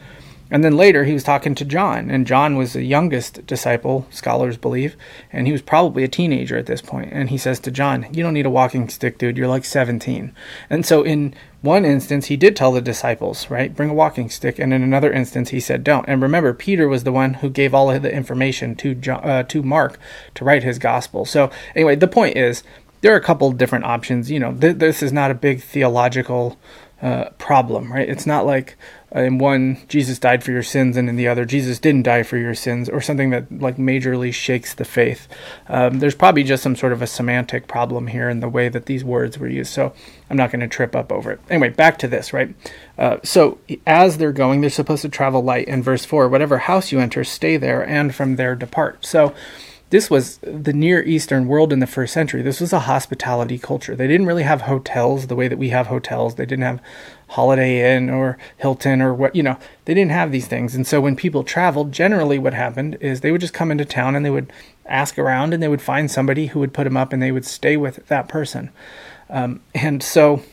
[0.56, 4.56] And then later he was talking to John, and John was the youngest disciple, scholars
[4.56, 4.96] believe,
[5.30, 7.10] and he was probably a teenager at this point.
[7.12, 9.36] And he says to John, You don't need a walking stick, dude.
[9.36, 10.34] You're like 17.
[10.70, 14.58] And so in one instance, he did tell the disciples, right, bring a walking stick.
[14.58, 16.08] And in another instance, he said, don't.
[16.08, 19.44] And remember, Peter was the one who gave all of the information to, John, uh,
[19.44, 20.00] to Mark
[20.36, 21.26] to write his gospel.
[21.26, 22.64] So, anyway, the point is,
[23.02, 24.32] there are a couple different options.
[24.32, 26.58] You know, th- this is not a big theological
[27.02, 28.08] uh, problem, right?
[28.08, 28.78] It's not like
[29.22, 32.38] in one Jesus died for your sins, and in the other Jesus didn't die for
[32.38, 35.28] your sins, or something that like majorly shakes the faith.
[35.68, 38.86] Um, there's probably just some sort of a semantic problem here in the way that
[38.86, 39.72] these words were used.
[39.72, 39.94] So
[40.30, 41.40] I'm not going to trip up over it.
[41.50, 42.54] Anyway, back to this, right?
[42.98, 45.68] Uh, so as they're going, they're supposed to travel light.
[45.68, 49.06] In verse four, whatever house you enter, stay there, and from there depart.
[49.06, 49.34] So
[49.96, 52.42] this was the Near Eastern world in the first century.
[52.42, 53.96] This was a hospitality culture.
[53.96, 56.36] They didn't really have hotels the way that we have hotels.
[56.36, 56.82] They didn't have
[57.30, 60.76] Holiday Inn or Hilton or what, you know, they didn't have these things.
[60.76, 64.18] And so when people traveled, generally what happened is they would just come into town
[64.18, 64.52] and they would
[64.86, 67.46] ask around and they would find somebody who would put them up and they would
[67.46, 68.72] stay with that person.
[69.30, 70.44] Um, and so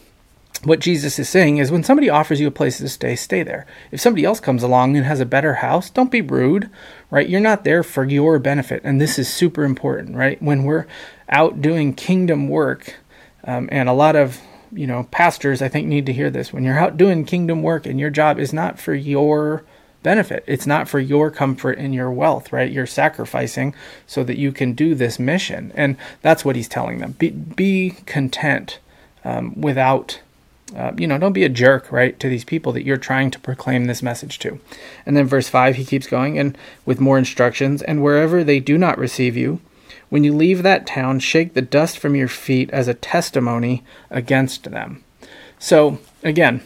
[0.65, 3.67] what Jesus is saying is when somebody offers you a place to stay, stay there.
[3.91, 6.71] If somebody else comes along and has a better house, don't be rude,
[7.11, 7.29] right?
[7.29, 8.81] You're not there for your benefit.
[8.85, 10.41] And this is super important, right?
[10.41, 10.87] When we're
[11.29, 12.97] out doing kingdom work,
[13.45, 14.41] um, and a lot of
[14.75, 16.53] you know pastors I think need to hear this.
[16.53, 19.65] When you're out doing kingdom work and your job is not for your
[20.03, 20.45] benefit.
[20.47, 22.71] It's not for your comfort and your wealth, right?
[22.71, 23.75] You're sacrificing
[24.07, 25.73] so that you can do this mission.
[25.75, 27.13] And that's what he's telling them.
[27.13, 28.79] Be, be content
[29.25, 30.21] um, without
[30.77, 33.39] uh, you know, don't be a jerk, right, to these people that you're trying to
[33.39, 34.59] proclaim this message to.
[35.05, 38.79] And then verse 5, he keeps going and with more instructions, and wherever they do
[38.79, 39.61] not receive you,
[40.09, 44.71] when you leave that town, shake the dust from your feet as a testimony against
[44.71, 45.03] them.
[45.59, 46.63] So, again,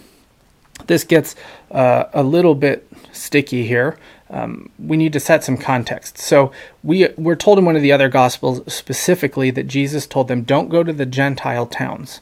[0.87, 1.37] this gets
[1.71, 3.99] uh, a little bit sticky here.
[4.29, 6.19] Um, we need to set some context.
[6.19, 6.51] So
[6.83, 10.69] we we're told in one of the other gospels specifically that Jesus told them, "Don't
[10.69, 12.21] go to the Gentile towns."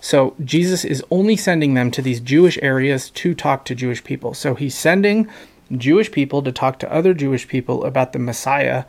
[0.00, 4.34] So Jesus is only sending them to these Jewish areas to talk to Jewish people.
[4.34, 5.28] So he's sending
[5.76, 8.84] Jewish people to talk to other Jewish people about the Messiah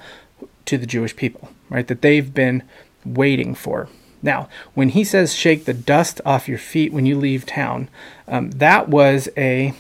[0.65, 1.87] to the Jewish people, right?
[1.87, 2.63] That they've been
[3.05, 3.89] waiting for.
[4.21, 7.89] Now, when he says shake the dust off your feet when you leave town,
[8.27, 9.73] um, that was a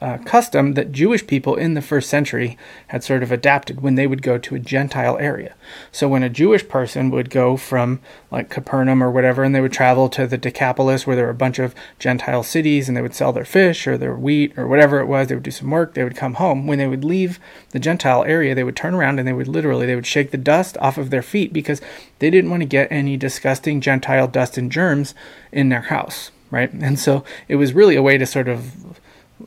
[0.00, 2.56] uh, custom that Jewish people in the first century
[2.88, 5.54] had sort of adapted when they would go to a Gentile area.
[5.92, 8.00] So when a Jewish person would go from
[8.30, 11.34] like Capernaum or whatever, and they would travel to the Decapolis where there were a
[11.34, 15.00] bunch of Gentile cities and they would sell their fish or their wheat or whatever
[15.00, 16.66] it was, they would do some work, they would come home.
[16.66, 17.38] When they would leave
[17.70, 20.36] the Gentile area, they would turn around and they would literally, they would shake the
[20.36, 21.80] dust off of their feet because
[22.18, 25.14] they didn't want to get any disgusting Gentile dust and germs
[25.52, 26.72] in their house right?
[26.72, 28.99] And so it was really a way to sort of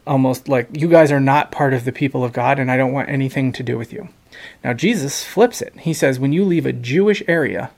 [0.06, 2.94] almost like you guys are not part of the people of God and I don't
[2.94, 4.10] want anything to do with you.
[4.64, 5.74] Now Jesus flips it.
[5.80, 7.72] He says when you leave a Jewish area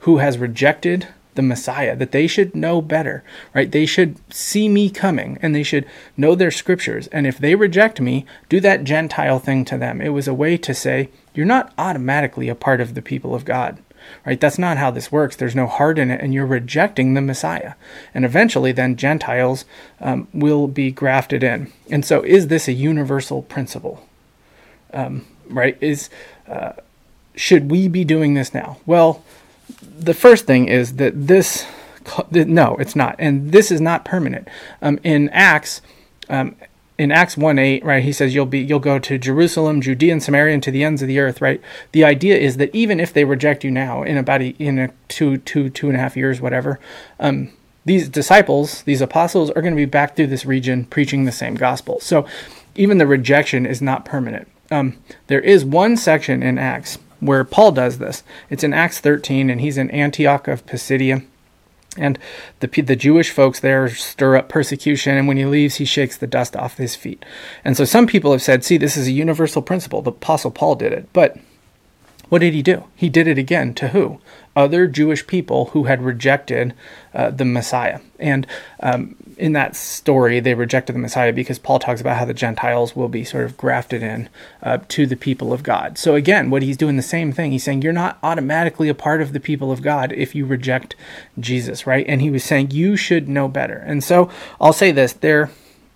[0.00, 3.70] who has rejected the Messiah, that they should know better, right?
[3.70, 7.06] They should see me coming and they should know their scriptures.
[7.08, 10.00] And if they reject me, do that Gentile thing to them.
[10.00, 13.46] It was a way to say, you're not automatically a part of the people of
[13.46, 13.78] God
[14.26, 14.40] right?
[14.40, 15.36] That's not how this works.
[15.36, 17.74] There's no heart in it, and you're rejecting the Messiah.
[18.14, 19.64] And eventually, then Gentiles
[20.00, 21.72] um, will be grafted in.
[21.90, 24.06] And so, is this a universal principle?
[24.92, 25.76] Um, right?
[25.80, 26.10] Is
[26.48, 26.72] uh,
[27.34, 28.78] should we be doing this now?
[28.86, 29.24] Well,
[29.80, 31.66] the first thing is that this.
[32.32, 34.48] No, it's not, and this is not permanent.
[34.80, 35.80] Um, in Acts,
[36.28, 36.56] um,
[36.98, 40.22] in Acts 1 8, right, he says you'll be you'll go to Jerusalem, Judea and
[40.22, 41.60] Samaria and to the ends of the earth, right?
[41.92, 44.90] The idea is that even if they reject you now in about a, in a
[45.08, 46.78] two, two, two and a half years, whatever,
[47.18, 47.52] um,
[47.84, 51.54] these disciples, these apostles are going to be back through this region preaching the same
[51.54, 51.98] gospel.
[52.00, 52.26] So
[52.74, 54.48] even the rejection is not permanent.
[54.70, 58.22] Um, there is one section in Acts where Paul does this.
[58.50, 61.22] It's in Acts 13, and he's in Antioch of Pisidia
[61.96, 62.18] and
[62.60, 66.26] the, the Jewish folks there stir up persecution, and when he leaves, he shakes the
[66.26, 67.24] dust off his feet.
[67.64, 70.02] And so some people have said, see, this is a universal principle.
[70.02, 71.08] The Apostle Paul did it.
[71.12, 71.36] But
[72.32, 72.84] what did he do?
[72.96, 74.18] He did it again to who?
[74.56, 76.72] Other Jewish people who had rejected
[77.12, 78.00] uh, the Messiah.
[78.18, 78.46] And
[78.80, 82.96] um, in that story, they rejected the Messiah because Paul talks about how the Gentiles
[82.96, 84.30] will be sort of grafted in
[84.62, 85.98] uh, to the people of God.
[85.98, 87.52] So again, what he's doing the same thing.
[87.52, 90.96] He's saying you're not automatically a part of the people of God if you reject
[91.38, 92.06] Jesus, right?
[92.08, 93.76] And he was saying you should know better.
[93.76, 95.50] And so I'll say this: there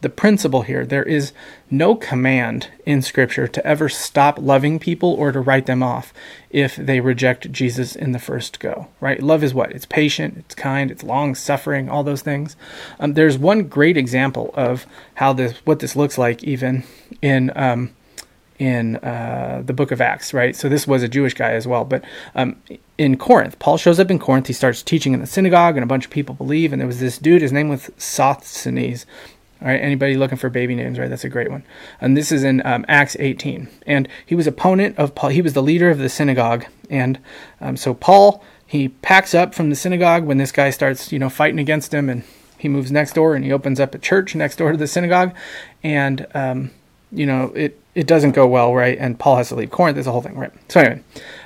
[0.07, 1.33] the principle here there is
[1.69, 6.15] no command in Scripture to ever stop loving people or to write them off
[6.49, 9.21] if they reject Jesus in the first go, right?
[9.21, 9.73] Love is what?
[9.73, 12.55] It's patient, it's kind, it's long suffering, all those things.
[13.01, 16.85] Um, there's one great example of how this, what this looks like, even
[17.21, 17.93] in um,
[18.59, 20.57] in uh, the book of Acts, right?
[20.57, 21.85] So this was a Jewish guy as well.
[21.85, 22.57] But um,
[22.97, 24.47] in Corinth, Paul shows up in Corinth.
[24.47, 26.73] He starts teaching in the synagogue, and a bunch of people believe.
[26.73, 27.43] And there was this dude.
[27.43, 29.05] His name was Sosthenes.
[29.63, 31.09] All right, anybody looking for baby names, right?
[31.09, 31.65] That's a great one.
[32.01, 33.69] And this is in um, Acts 18.
[33.87, 35.31] And he was opponent of Paul.
[35.31, 36.67] He was the leader of the synagogue.
[36.91, 37.19] And
[37.61, 41.31] um, so Paul, he packs up from the synagogue when this guy starts, you know,
[41.31, 42.11] fighting against him.
[42.11, 42.25] And
[42.59, 45.35] he moves next door and he opens up a church next door to the synagogue.
[45.83, 46.71] And, um,
[47.11, 48.99] you know, it, it doesn't go well, right?
[48.99, 49.95] And Paul has to leave Corinth.
[49.95, 50.53] There's a whole thing, right?
[50.69, 51.03] So anyway,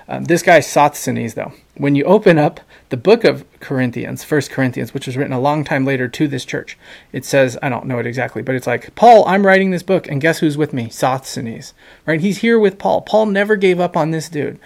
[0.09, 2.59] um, this guy Sosthenes, though, when you open up
[2.90, 6.44] the book of Corinthians, First Corinthians, which was written a long time later to this
[6.44, 6.76] church,
[7.12, 10.09] it says, I don't know it exactly, but it's like, Paul, I'm writing this book,
[10.09, 10.88] and guess who's with me?
[10.88, 11.72] Sosthenes,
[12.05, 12.20] right?
[12.20, 13.03] He's here with Paul.
[13.03, 14.59] Paul never gave up on this dude.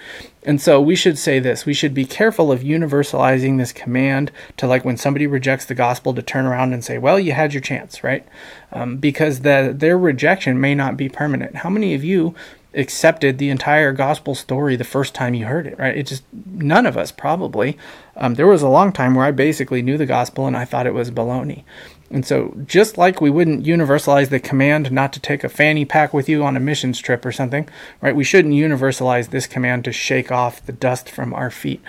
[0.47, 4.67] And so we should say this we should be careful of universalizing this command to,
[4.67, 7.61] like, when somebody rejects the gospel, to turn around and say, well, you had your
[7.61, 8.27] chance, right?
[8.73, 11.57] Um, because the, their rejection may not be permanent.
[11.57, 12.35] How many of you
[12.75, 15.97] accepted the entire gospel story the first time you heard it, right?
[15.97, 17.79] It just, none of us probably.
[18.17, 20.87] Um, there was a long time where I basically knew the gospel and I thought
[20.87, 21.65] it was baloney.
[22.11, 26.13] And so, just like we wouldn't universalize the command not to take a fanny pack
[26.13, 27.69] with you on a missions trip or something,
[28.01, 28.15] right?
[28.15, 31.83] We shouldn't universalize this command to shake off the dust from our feet.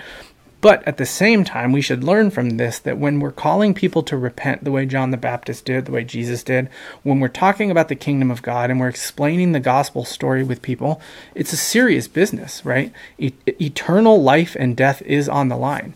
[0.66, 4.02] But at the same time, we should learn from this that when we're calling people
[4.02, 6.68] to repent the way John the Baptist did, the way Jesus did,
[7.04, 10.62] when we're talking about the kingdom of God and we're explaining the gospel story with
[10.62, 11.00] people,
[11.36, 12.92] it's a serious business, right?
[13.16, 15.94] E- eternal life and death is on the line.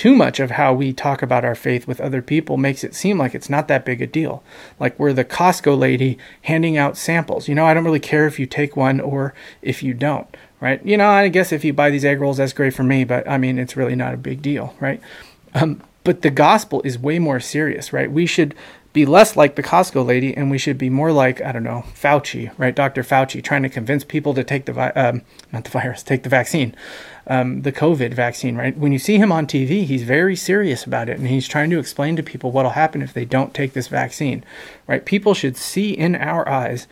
[0.00, 3.18] Too much of how we talk about our faith with other people makes it seem
[3.18, 4.42] like it's not that big a deal.
[4.78, 7.48] Like we're the Costco lady handing out samples.
[7.48, 10.84] You know, I don't really care if you take one or if you don't right?
[10.86, 13.28] You know, I guess if you buy these egg rolls, that's great for me, but
[13.28, 15.02] I mean, it's really not a big deal, right?
[15.54, 18.10] Um, but the gospel is way more serious, right?
[18.10, 18.54] We should
[18.92, 21.84] be less like the Costco lady, and we should be more like I don't know
[21.94, 22.74] Fauci, right?
[22.74, 23.02] Dr.
[23.02, 26.28] Fauci, trying to convince people to take the vi- um, not the virus, take the
[26.28, 26.74] vaccine,
[27.30, 28.76] um, the COVID vaccine, right?
[28.76, 31.78] When you see him on TV, he's very serious about it, and he's trying to
[31.78, 34.44] explain to people what'll happen if they don't take this vaccine,
[34.88, 35.04] right?
[35.04, 36.88] People should see in our eyes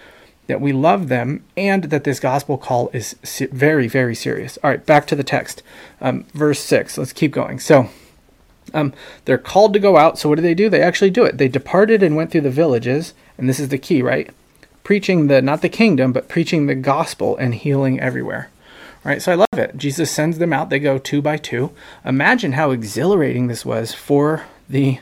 [0.47, 3.17] that we love them, and that this gospel call is
[3.51, 4.57] very, very serious.
[4.63, 5.65] All right, back to the text.
[6.01, 6.97] Um, verse 6.
[6.97, 7.59] Let's keep going.
[7.59, 7.91] So,
[8.73, 10.19] um, they're called to go out.
[10.21, 10.71] So, what do they do?
[10.71, 11.39] They actually do it.
[11.39, 14.31] They departed and went through the villages, and this is the key, right?
[14.85, 18.51] Preaching the, not the kingdom, but preaching the gospel and healing everywhere.
[19.09, 19.75] Right, so I love it.
[19.79, 20.69] Jesus sends them out.
[20.69, 21.73] They go two by two.
[22.05, 24.99] Imagine how exhilarating this was for the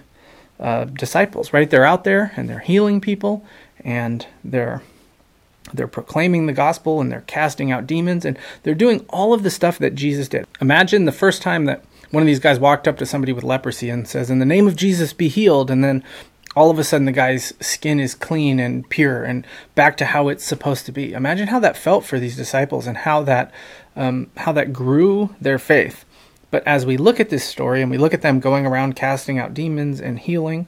[0.61, 1.69] uh, disciples, right?
[1.69, 3.45] They're out there and they're healing people
[3.81, 4.81] and they're
[5.75, 9.51] they're proclaiming the gospel and they're casting out demons and they're doing all of the
[9.51, 10.47] stuff that Jesus did.
[10.61, 13.90] Imagine the first time that one of these guys walked up to somebody with leprosy
[13.90, 15.69] and says, In the name of Jesus, be healed.
[15.69, 16.05] And then
[16.55, 20.29] all of a sudden the guy's skin is clean and pure and back to how
[20.29, 21.12] it's supposed to be.
[21.12, 23.53] Imagine how that felt for these disciples and how that
[23.96, 26.04] um, how that grew their faith.
[26.50, 29.38] But as we look at this story and we look at them going around casting
[29.38, 30.66] out demons and healing,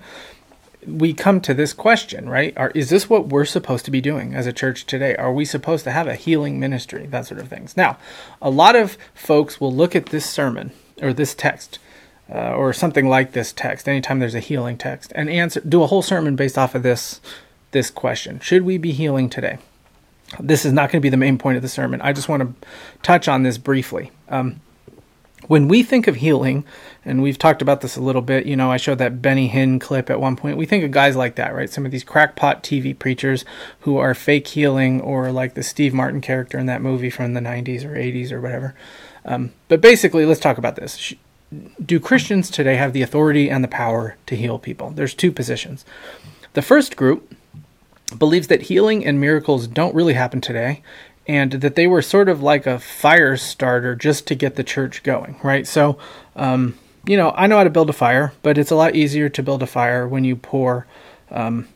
[0.86, 2.52] we come to this question, right?
[2.56, 5.14] Are, is this what we're supposed to be doing as a church today?
[5.16, 7.06] Are we supposed to have a healing ministry?
[7.06, 7.76] That sort of things.
[7.76, 7.98] Now,
[8.40, 11.78] a lot of folks will look at this sermon or this text
[12.32, 15.86] uh, or something like this text anytime there's a healing text and answer do a
[15.86, 17.20] whole sermon based off of this
[17.70, 19.58] this question should we be healing today
[20.40, 22.42] this is not going to be the main point of the sermon i just want
[22.42, 22.68] to
[23.02, 24.60] touch on this briefly um,
[25.46, 26.64] when we think of healing,
[27.04, 29.80] and we've talked about this a little bit, you know, I showed that Benny Hinn
[29.80, 30.56] clip at one point.
[30.56, 31.70] We think of guys like that, right?
[31.70, 33.44] Some of these crackpot TV preachers
[33.80, 37.40] who are fake healing, or like the Steve Martin character in that movie from the
[37.40, 38.74] 90s or 80s or whatever.
[39.24, 41.14] Um, but basically, let's talk about this.
[41.84, 44.90] Do Christians today have the authority and the power to heal people?
[44.90, 45.84] There's two positions.
[46.52, 47.34] The first group
[48.16, 50.82] believes that healing and miracles don't really happen today
[51.26, 55.02] and that they were sort of like a fire starter just to get the church
[55.02, 55.66] going, right?
[55.66, 55.98] So,
[56.34, 59.28] um, you know, I know how to build a fire, but it's a lot easier
[59.28, 60.86] to build a fire when you pour
[61.30, 61.68] um,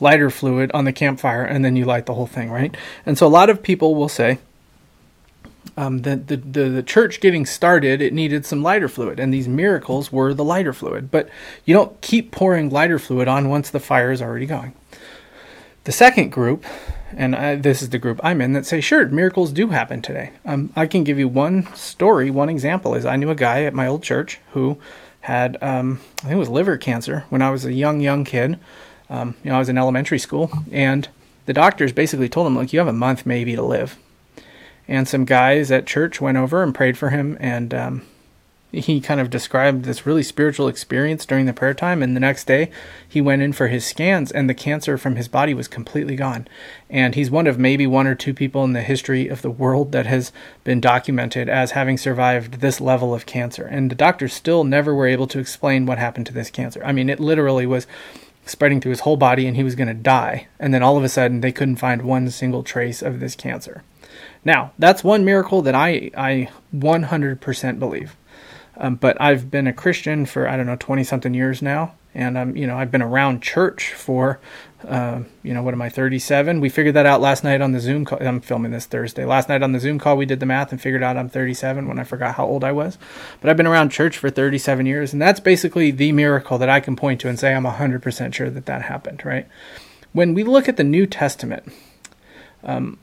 [0.00, 2.76] lighter fluid on the campfire and then you light the whole thing, right?
[3.04, 4.38] And so a lot of people will say,
[5.76, 9.48] um, the, the, the, the church getting started, it needed some lighter fluid, and these
[9.48, 11.10] miracles were the lighter fluid.
[11.10, 11.28] But
[11.64, 14.74] you don't keep pouring lighter fluid on once the fire is already going.
[15.84, 16.64] The second group
[17.16, 20.32] and I, this is the group I'm in that say, sure, miracles do happen today.
[20.44, 22.30] Um, I can give you one story.
[22.30, 24.78] One example is I knew a guy at my old church who
[25.20, 28.58] had, um, I think it was liver cancer when I was a young, young kid.
[29.08, 31.08] Um, you know, I was in elementary school, and
[31.46, 33.98] the doctors basically told him, like, you have a month maybe to live.
[34.88, 38.02] And some guys at church went over and prayed for him, and um,
[38.80, 42.02] he kind of described this really spiritual experience during the prayer time.
[42.02, 42.70] And the next day,
[43.08, 46.48] he went in for his scans, and the cancer from his body was completely gone.
[46.90, 49.92] And he's one of maybe one or two people in the history of the world
[49.92, 50.32] that has
[50.64, 53.64] been documented as having survived this level of cancer.
[53.64, 56.82] And the doctors still never were able to explain what happened to this cancer.
[56.84, 57.86] I mean, it literally was
[58.46, 60.48] spreading through his whole body, and he was going to die.
[60.58, 63.82] And then all of a sudden, they couldn't find one single trace of this cancer.
[64.44, 68.16] Now, that's one miracle that I, I 100% believe.
[68.76, 72.38] Um, but I've been a Christian for I don't know twenty something years now, and
[72.38, 74.40] I'm you know I've been around church for
[74.88, 76.60] uh, you know what am I 37?
[76.60, 78.22] We figured that out last night on the Zoom call.
[78.22, 79.24] I'm filming this Thursday.
[79.24, 81.88] Last night on the Zoom call, we did the math and figured out I'm 37
[81.88, 82.98] when I forgot how old I was.
[83.40, 86.80] But I've been around church for 37 years, and that's basically the miracle that I
[86.80, 89.24] can point to and say I'm 100% sure that that happened.
[89.24, 89.46] Right?
[90.12, 91.72] When we look at the New Testament.
[92.62, 92.98] Um,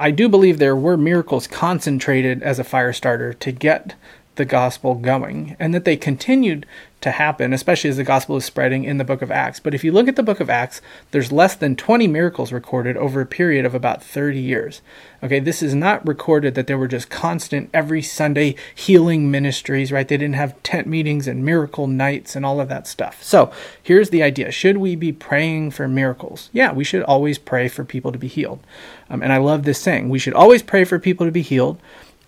[0.00, 3.96] I do believe there were miracles concentrated as a fire starter to get
[4.38, 6.64] the gospel going and that they continued
[7.00, 9.60] to happen, especially as the gospel is spreading in the book of Acts.
[9.60, 12.96] But if you look at the book of Acts, there's less than 20 miracles recorded
[12.96, 14.80] over a period of about 30 years.
[15.22, 20.08] Okay, this is not recorded that there were just constant every Sunday healing ministries, right?
[20.08, 23.22] They didn't have tent meetings and miracle nights and all of that stuff.
[23.22, 26.50] So here's the idea Should we be praying for miracles?
[26.52, 28.60] Yeah, we should always pray for people to be healed.
[29.08, 31.78] Um, and I love this saying we should always pray for people to be healed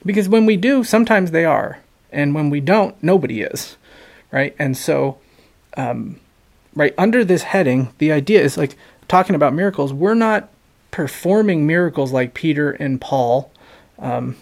[0.05, 1.81] because when we do, sometimes they are
[2.13, 3.77] and when we don't, nobody is,
[4.31, 4.55] right?
[4.59, 5.19] And so,
[5.77, 6.21] um,
[6.75, 8.77] right under this heading, the idea is like
[9.09, 9.93] talking about miracles.
[9.93, 10.49] We're not
[10.91, 13.51] performing miracles like Peter and Paul,
[13.99, 14.37] um,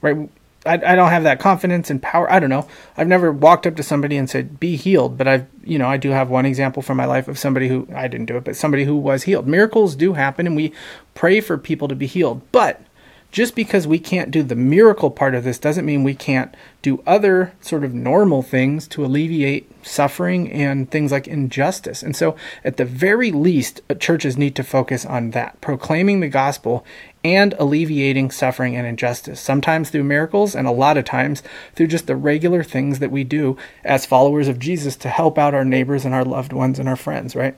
[0.00, 0.28] right?
[0.66, 2.30] I, I don't have that confidence and power.
[2.30, 2.68] I don't know.
[2.96, 5.16] I've never walked up to somebody and said, be healed.
[5.16, 7.88] But I've, you know, I do have one example from my life of somebody who,
[7.94, 9.46] I didn't do it, but somebody who was healed.
[9.46, 10.72] Miracles do happen and we
[11.14, 12.42] pray for people to be healed.
[12.52, 12.82] But
[13.30, 17.02] just because we can't do the miracle part of this doesn't mean we can't do
[17.06, 22.02] other sort of normal things to alleviate suffering and things like injustice.
[22.02, 26.28] And so, at the very least, uh, churches need to focus on that proclaiming the
[26.28, 26.84] gospel
[27.22, 31.42] and alleviating suffering and injustice, sometimes through miracles, and a lot of times
[31.74, 35.54] through just the regular things that we do as followers of Jesus to help out
[35.54, 37.54] our neighbors and our loved ones and our friends, right?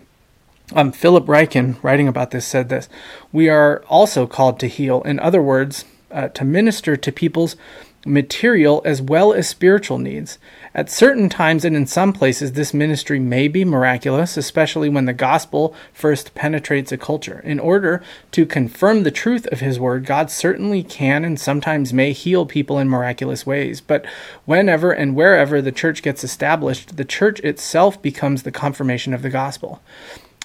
[0.74, 2.88] Um, Philip Ryken, writing about this, said this
[3.30, 5.02] We are also called to heal.
[5.02, 7.56] In other words, uh, to minister to people's
[8.04, 10.38] material as well as spiritual needs.
[10.74, 15.12] At certain times and in some places, this ministry may be miraculous, especially when the
[15.12, 17.40] gospel first penetrates a culture.
[17.44, 22.12] In order to confirm the truth of his word, God certainly can and sometimes may
[22.12, 23.80] heal people in miraculous ways.
[23.80, 24.04] But
[24.46, 29.30] whenever and wherever the church gets established, the church itself becomes the confirmation of the
[29.30, 29.80] gospel.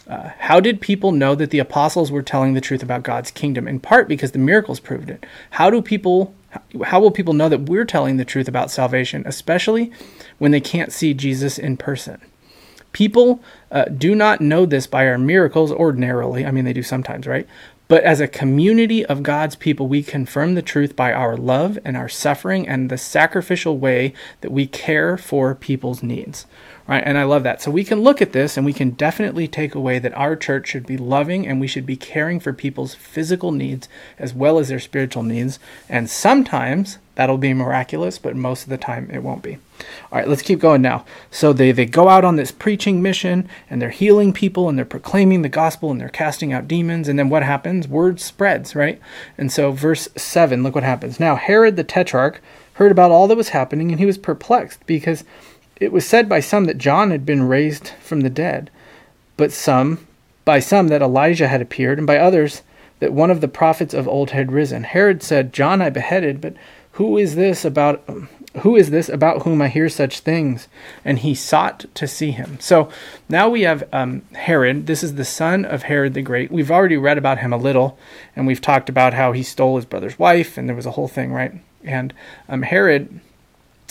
[0.07, 3.67] Uh, how did people know that the apostles were telling the truth about God's kingdom?
[3.67, 5.25] In part because the miracles proved it.
[5.51, 6.33] How do people
[6.85, 9.91] how will people know that we're telling the truth about salvation, especially
[10.37, 12.21] when they can't see Jesus in person?
[12.93, 16.45] People uh, do not know this by our miracles ordinarily.
[16.45, 17.47] I mean, they do sometimes, right?
[17.87, 21.95] But as a community of God's people, we confirm the truth by our love and
[21.95, 26.45] our suffering and the sacrificial way that we care for people's needs.
[26.87, 27.03] Right?
[27.05, 27.61] And I love that.
[27.61, 30.69] So we can look at this and we can definitely take away that our church
[30.69, 34.69] should be loving and we should be caring for people's physical needs as well as
[34.69, 35.59] their spiritual needs.
[35.89, 39.57] And sometimes that'll be miraculous, but most of the time it won't be.
[40.11, 41.03] All right, let's keep going now.
[41.29, 44.85] So they, they go out on this preaching mission and they're healing people and they're
[44.85, 47.09] proclaiming the gospel and they're casting out demons.
[47.09, 47.87] And then what happens?
[47.87, 49.01] Word spreads, right?
[49.37, 51.19] And so, verse 7, look what happens.
[51.19, 52.39] Now, Herod the Tetrarch
[52.73, 55.23] heard about all that was happening and he was perplexed because
[55.79, 58.69] it was said by some that John had been raised from the dead,
[59.35, 60.07] but some,
[60.45, 62.63] by some that Elijah had appeared, and by others
[62.99, 64.83] that one of the prophets of old had risen.
[64.83, 66.55] Herod said, John I beheaded, but
[66.93, 68.03] who is this about
[68.61, 70.67] who is this about whom I hear such things?
[71.05, 72.57] And he sought to see him.
[72.59, 72.89] So
[73.29, 74.87] now we have um, Herod.
[74.87, 76.51] This is the son of Herod the Great.
[76.51, 77.99] We've already read about him a little,
[78.35, 81.07] and we've talked about how he stole his brother's wife, and there was a whole
[81.07, 81.53] thing, right?
[81.83, 82.15] And
[82.49, 83.19] um, Herod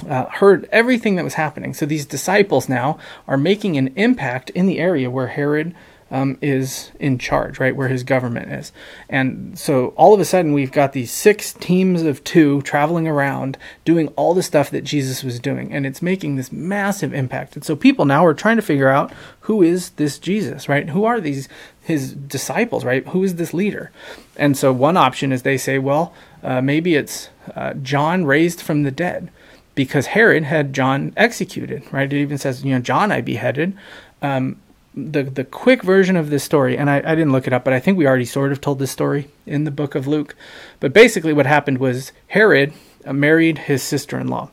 [0.09, 1.75] uh, heard everything that was happening.
[1.75, 5.75] So these disciples now are making an impact in the area where Herod
[6.11, 8.73] um, is in charge, right, where his government is.
[9.09, 13.59] And so all of a sudden, we've got these six teams of two traveling around
[13.85, 15.73] doing all the stuff that Jesus was doing.
[15.73, 17.57] And it's making this massive impact.
[17.57, 20.89] And so people now are trying to figure out who is this Jesus, right?
[20.91, 21.49] Who are these
[21.83, 23.07] his disciples, right?
[23.09, 23.93] Who is this leader?
[24.37, 28.83] And so one option is they say, well, uh, maybe it's uh, John raised from
[28.83, 29.31] the dead
[29.77, 32.13] because Herod had John executed, right?
[32.13, 33.77] It even says, you know, John I beheaded.
[34.21, 34.57] Um,
[34.97, 37.75] the the quick version of this story, and I, I didn't look it up, but
[37.75, 40.35] I think we already sort of told this story in the book of Luke.
[40.81, 42.73] But basically, what happened was Herod
[43.05, 44.51] uh, married his sister-in-law,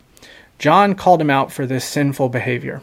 [0.60, 2.82] John called him out for this sinful behavior.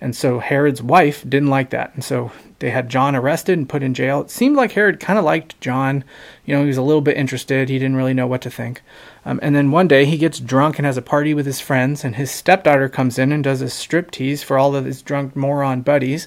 [0.00, 1.92] And so Herod's wife didn't like that.
[1.94, 2.30] And so
[2.60, 4.20] they had John arrested and put in jail.
[4.20, 6.02] It seemed like Herod kind of liked John.
[6.44, 7.68] You know, he was a little bit interested.
[7.68, 8.82] He didn't really know what to think.
[9.24, 12.04] Um, and then one day he gets drunk and has a party with his friends,
[12.04, 15.82] and his stepdaughter comes in and does a striptease for all of his drunk moron
[15.82, 16.26] buddies.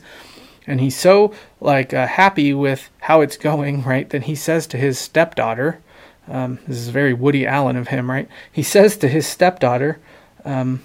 [0.65, 4.09] And he's so like uh, happy with how it's going, right?
[4.09, 5.81] That he says to his stepdaughter,
[6.29, 9.99] um, "This is very Woody Allen of him, right?" He says to his stepdaughter,
[10.45, 10.81] um,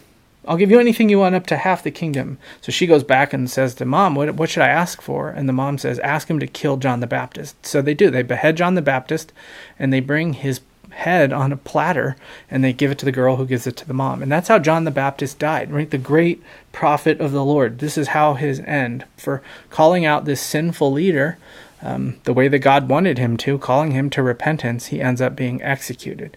[0.46, 2.38] I'll give you anything you want up to half the kingdom.
[2.60, 5.28] So she goes back and says to mom, what, what should I ask for?
[5.28, 7.66] And the mom says, ask him to kill John the Baptist.
[7.66, 8.10] So they do.
[8.10, 9.32] They behead John the Baptist
[9.78, 12.16] and they bring his head on a platter
[12.50, 14.22] and they give it to the girl who gives it to the mom.
[14.22, 15.90] And that's how John the Baptist died, right?
[15.90, 16.42] The great
[16.72, 17.80] prophet of the Lord.
[17.80, 21.38] This is how his end for calling out this sinful leader
[21.82, 25.36] um, the way that God wanted him to, calling him to repentance, he ends up
[25.36, 26.36] being executed.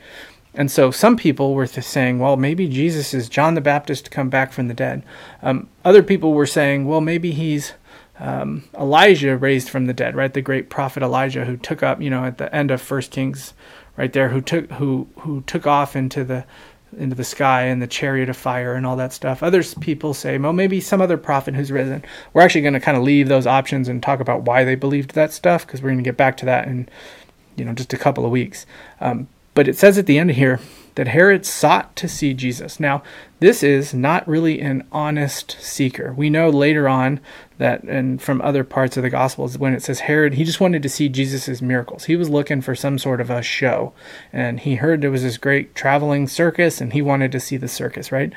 [0.54, 4.30] And so some people were saying, well, maybe Jesus is John the Baptist to come
[4.30, 5.04] back from the dead.
[5.42, 7.74] Um, other people were saying, well, maybe he's
[8.20, 10.34] um, Elijah raised from the dead, right?
[10.34, 13.54] The great prophet Elijah who took up, you know, at the end of First Kings,
[13.96, 16.46] right there, who took who who took off into the
[16.98, 19.44] into the sky in the chariot of fire and all that stuff.
[19.44, 22.04] Other people say, well, maybe some other prophet who's risen.
[22.34, 25.12] We're actually going to kind of leave those options and talk about why they believed
[25.12, 26.90] that stuff because we're going to get back to that in,
[27.56, 28.66] you know, just a couple of weeks.
[29.00, 29.28] Um,
[29.60, 30.58] but it says at the end here
[30.96, 32.80] that Herod sought to see Jesus.
[32.80, 33.04] Now,
[33.42, 36.14] this is not really an honest seeker.
[36.14, 37.20] We know later on
[37.58, 40.82] that, and from other parts of the Gospels, when it says Herod, he just wanted
[40.84, 42.06] to see Jesus' miracles.
[42.06, 43.92] He was looking for some sort of a show.
[44.32, 47.68] And he heard there was this great traveling circus, and he wanted to see the
[47.68, 48.32] circus, right?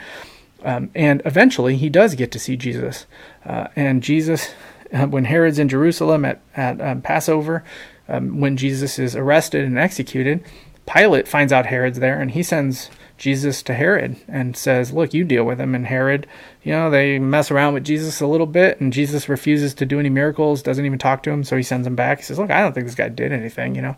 [0.64, 3.06] Um, and eventually, he does get to see Jesus.
[3.46, 4.52] Uh, and Jesus,
[4.92, 7.62] uh, when Herod's in Jerusalem at, at um, Passover,
[8.08, 10.42] um, when Jesus is arrested and executed,
[10.86, 15.24] Pilate finds out Herod's there and he sends Jesus to Herod and says, Look, you
[15.24, 15.74] deal with him.
[15.74, 16.26] And Herod,
[16.64, 20.00] you know, they mess around with Jesus a little bit and Jesus refuses to do
[20.00, 21.44] any miracles, doesn't even talk to him.
[21.44, 22.18] So he sends him back.
[22.18, 23.96] He says, Look, I don't think this guy did anything, you know.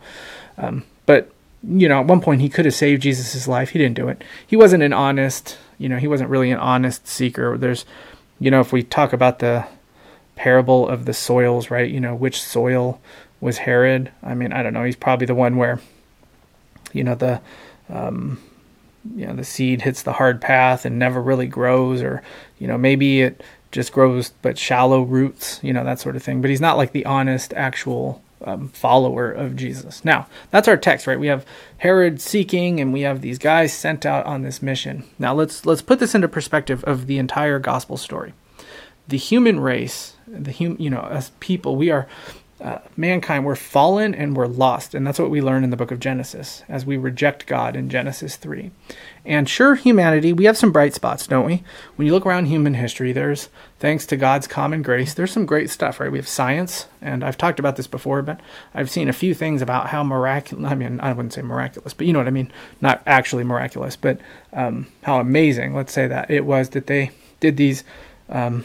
[0.58, 1.30] Um, but,
[1.66, 3.70] you know, at one point he could have saved Jesus' life.
[3.70, 4.22] He didn't do it.
[4.46, 7.56] He wasn't an honest, you know, he wasn't really an honest seeker.
[7.56, 7.86] There's,
[8.38, 9.66] you know, if we talk about the
[10.36, 13.00] parable of the soils, right, you know, which soil
[13.40, 14.12] was Herod?
[14.22, 14.84] I mean, I don't know.
[14.84, 15.80] He's probably the one where
[16.94, 17.40] you know the
[17.90, 18.40] um,
[19.14, 22.22] you know the seed hits the hard path and never really grows, or
[22.58, 23.42] you know maybe it
[23.72, 26.40] just grows but shallow roots, you know that sort of thing.
[26.40, 30.04] But he's not like the honest actual um, follower of Jesus.
[30.04, 31.18] Now, that's our text, right?
[31.18, 31.46] We have
[31.78, 35.04] Herod seeking, and we have these guys sent out on this mission.
[35.18, 38.34] Now, let's let's put this into perspective of the entire gospel story.
[39.08, 42.06] The human race, the hum, you know, as people, we are
[42.60, 44.94] uh, mankind, we're fallen and we're lost.
[44.94, 47.90] And that's what we learn in the book of Genesis as we reject God in
[47.90, 48.70] Genesis 3.
[49.26, 51.64] And sure, humanity, we have some bright spots, don't we?
[51.96, 53.48] When you look around human history, there's,
[53.80, 56.12] thanks to God's common grace, there's some great stuff, right?
[56.12, 58.40] We have science, and I've talked about this before, but
[58.72, 62.06] I've seen a few things about how miraculous, I mean, I wouldn't say miraculous, but
[62.06, 62.52] you know what I mean?
[62.80, 64.20] Not actually miraculous, but
[64.52, 67.82] um, how amazing, let's say that, it was that they did these,
[68.28, 68.64] um,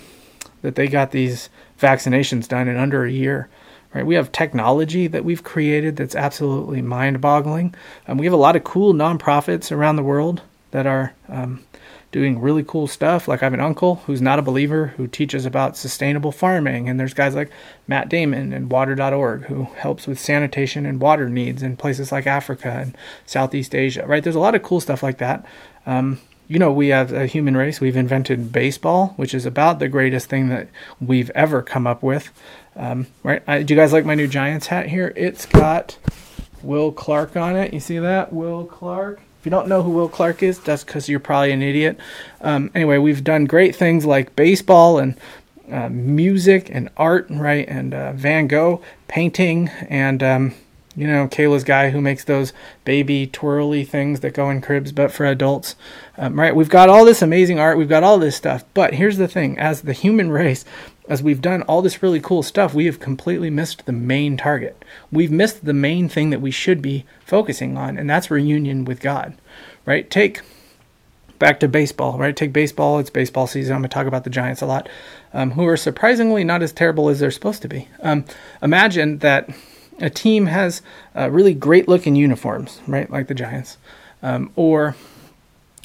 [0.62, 3.50] that they got these vaccinations done in under a year
[3.94, 4.06] right?
[4.06, 7.74] We have technology that we've created that's absolutely mind-boggling.
[8.08, 11.64] Um, we have a lot of cool nonprofits around the world that are um,
[12.12, 13.28] doing really cool stuff.
[13.28, 17.00] Like I have an uncle who's not a believer who teaches about sustainable farming, and
[17.00, 17.52] there's guys like
[17.88, 22.70] Matt Damon and Water.org who helps with sanitation and water needs in places like Africa
[22.70, 24.06] and Southeast Asia.
[24.06, 24.24] Right?
[24.24, 25.46] There's a lot of cool stuff like that.
[25.86, 27.80] Um, you know, we have a human race.
[27.80, 30.68] We've invented baseball, which is about the greatest thing that
[31.00, 32.32] we've ever come up with.
[32.80, 33.44] Um, right?
[33.46, 35.12] I, do you guys like my new Giants hat here?
[35.18, 35.98] It's got
[36.64, 37.74] Will Clark on it.
[37.74, 38.32] You see that?
[38.32, 39.20] Will Clark.
[39.40, 42.00] If you don't know who Will Clark is, that's because you're probably an idiot.
[42.42, 45.16] Um, anyway, we've done great things like baseball and
[45.70, 47.68] uh, music and art, right?
[47.68, 50.24] And uh, Van Gogh painting and.
[50.24, 50.56] Um,
[50.96, 52.52] you know, Calder's guy who makes those
[52.84, 55.76] baby twirly things that go in cribs, but for adults.
[56.18, 56.54] Um, right?
[56.54, 57.78] We've got all this amazing art.
[57.78, 58.66] We've got all this stuff.
[58.74, 60.66] But here's the thing as the human race,
[61.10, 64.86] as we've done all this really cool stuff, we have completely missed the main target.
[65.12, 69.02] We've missed the main thing that we should be focusing on, and that's reunion with
[69.02, 69.36] God,
[69.86, 70.10] right?
[70.10, 70.42] Take
[71.40, 72.36] back to baseball, right?
[72.36, 73.00] Take baseball.
[73.00, 73.74] It's baseball season.
[73.74, 74.88] I'm going to talk about the Giants a lot,
[75.34, 77.88] um, who are surprisingly not as terrible as they're supposed to be.
[78.02, 78.26] Um,
[78.62, 79.50] imagine that
[80.00, 80.82] a team has
[81.16, 83.10] uh, really great looking uniforms, right?
[83.10, 83.78] Like the Giants.
[84.22, 84.96] Um, or,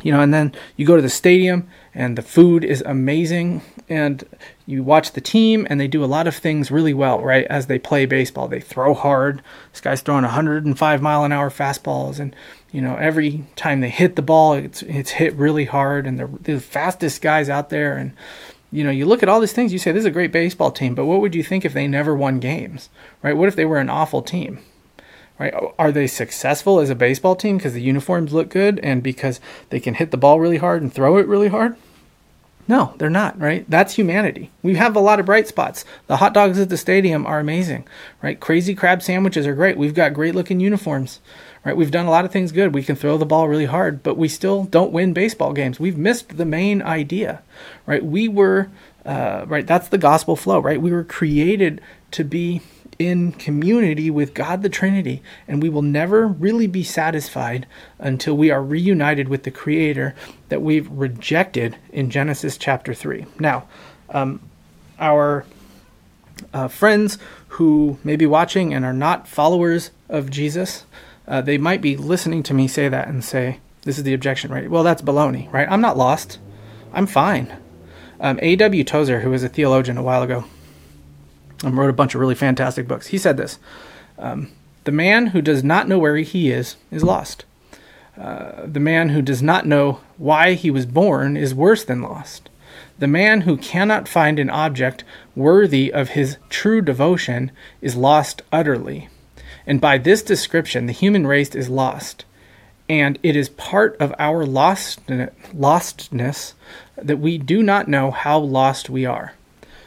[0.03, 4.25] you know, and then you go to the stadium and the food is amazing and
[4.67, 7.47] you watch the team and they do a lot of things really well, right?
[7.47, 9.43] As they play baseball, they throw hard.
[9.73, 12.35] This guy's throwing 105 mile an hour fastballs, and
[12.73, 16.31] you know every time they hit the ball, it's it's hit really hard, and they're
[16.41, 17.97] the fastest guys out there.
[17.97, 18.13] And
[18.73, 20.71] you know you look at all these things, you say this is a great baseball
[20.71, 22.89] team, but what would you think if they never won games,
[23.23, 23.37] right?
[23.37, 24.61] What if they were an awful team?
[25.37, 25.53] Right?
[25.81, 29.41] Are they successful as a baseball team because the uniforms look good and because
[29.71, 31.77] they can hit the ball really hard and throw it really hard?
[32.67, 33.69] No, they're not, right?
[33.69, 34.51] That's humanity.
[34.63, 35.85] We have a lot of bright spots.
[36.07, 37.87] The hot dogs at the stadium are amazing,
[38.23, 38.41] right?
[38.41, 39.77] Crazy crab sandwiches are great.
[39.77, 41.21] We've got great looking uniforms,
[41.65, 41.77] right?
[41.77, 42.75] We've done a lot of things good.
[42.75, 45.79] We can throw the ball really hard, but we still don't win baseball games.
[45.79, 47.43] We've missed the main idea,
[47.85, 48.05] right?
[48.05, 48.71] We were,
[49.05, 49.67] uh, right?
[49.67, 50.81] That's the gospel flow, right?
[50.81, 52.63] We were created to be
[52.99, 57.67] in community with God the Trinity, and we will never really be satisfied
[57.99, 60.15] until we are reunited with the Creator
[60.49, 63.27] that we've rejected in Genesis chapter 3.
[63.39, 63.69] Now,
[64.11, 64.41] um,
[64.99, 65.45] our
[66.53, 67.19] uh, friends
[67.49, 70.85] who may be watching and are not followers of Jesus,
[71.27, 74.53] uh, they might be listening to me say that and say, This is the objection,
[74.53, 74.71] right?
[74.71, 75.69] Well, that's baloney, right?
[75.71, 76.39] I'm not lost.
[76.93, 77.57] I'm fine.
[78.21, 78.85] Um, A.W.
[78.85, 80.45] Tozer, who was a theologian a while ago,
[81.63, 83.09] and wrote a bunch of really fantastic books.
[83.09, 83.59] He said this
[84.19, 84.51] um,
[84.85, 87.45] The man who does not know where he is is lost.
[88.19, 92.49] Uh, the man who does not know why he was born is worse than lost.
[92.99, 95.03] The man who cannot find an object
[95.35, 97.51] worthy of his true devotion
[97.81, 99.09] is lost utterly.
[99.67, 102.25] And by this description, the human race is lost.
[102.89, 106.53] And it is part of our lost, lostness
[106.97, 109.33] that we do not know how lost we are.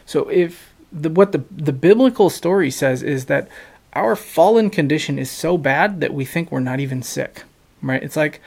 [0.06, 3.50] So if the, what the the biblical story says is that
[3.94, 7.44] our fallen condition is so bad that we think we're not even sick,
[7.82, 8.04] right?
[8.04, 8.42] It's like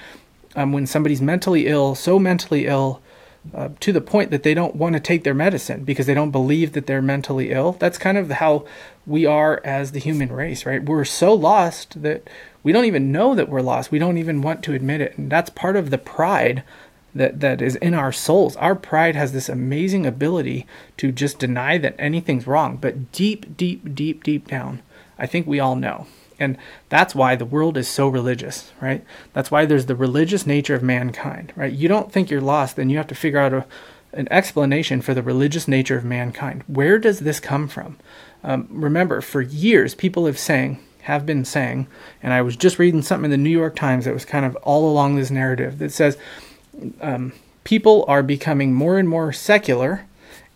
[0.55, 3.03] um, when somebody's mentally ill, so mentally ill
[3.55, 6.31] uh, to the point that they don't want to take their medicine because they don't
[6.31, 7.73] believe that they're mentally ill.
[7.73, 8.67] That's kind of how
[9.07, 10.85] we are as the human race, right?
[10.85, 12.29] We're so lost that
[12.63, 13.91] we don't even know that we're lost.
[13.91, 15.17] We don't even want to admit it.
[15.17, 16.63] And that's part of the pride
[17.15, 18.57] that that is in our souls.
[18.57, 20.67] Our pride has this amazing ability
[20.99, 24.83] to just deny that anything's wrong, but deep, deep, deep, deep down,
[25.19, 26.07] I think we all know.
[26.39, 26.57] And
[26.89, 29.05] that's why the world is so religious, right?
[29.35, 31.73] That's why there's the religious nature of mankind, right?
[31.73, 33.67] You don't think you're lost, then you have to figure out a,
[34.15, 36.65] an explanation for the religious nature of mankind.
[36.67, 37.99] Where does this come from?
[38.43, 41.87] Um, remember, for years, people have saying, have been saying,
[42.23, 44.57] and I was just reading something in the New York Times that was kind of
[44.57, 46.17] all along this narrative that says
[47.01, 47.33] um,
[47.65, 50.07] people are becoming more and more secular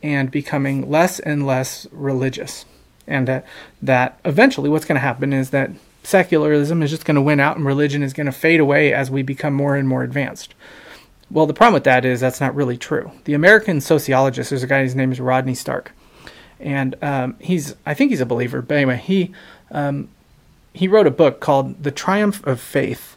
[0.02, 2.64] and becoming less and less religious.
[3.06, 3.40] And uh,
[3.82, 5.70] that eventually what's going to happen is that
[6.02, 9.10] secularism is just going to win out and religion is going to fade away as
[9.10, 10.54] we become more and more advanced.
[11.30, 13.10] Well, the problem with that is that's not really true.
[13.24, 15.92] The American sociologist, there's a guy, his name is Rodney Stark.
[16.60, 19.32] And um, he's, I think he's a believer, but anyway, he,
[19.70, 20.08] um,
[20.72, 23.13] he wrote a book called The Triumph of Faith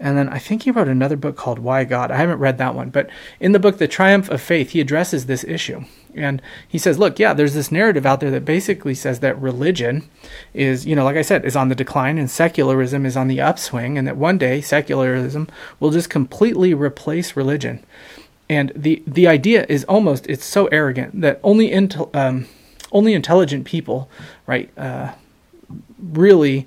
[0.00, 2.10] and then I think he wrote another book called Why God.
[2.10, 5.26] I haven't read that one, but in the book The Triumph of Faith, he addresses
[5.26, 5.84] this issue.
[6.14, 10.08] And he says, look, yeah, there's this narrative out there that basically says that religion
[10.54, 13.40] is, you know, like I said, is on the decline and secularism is on the
[13.40, 15.48] upswing, and that one day secularism
[15.80, 17.84] will just completely replace religion.
[18.48, 22.46] And the the idea is almost it's so arrogant that only intel, um,
[22.92, 24.08] only intelligent people,
[24.46, 25.12] right, uh,
[26.00, 26.66] really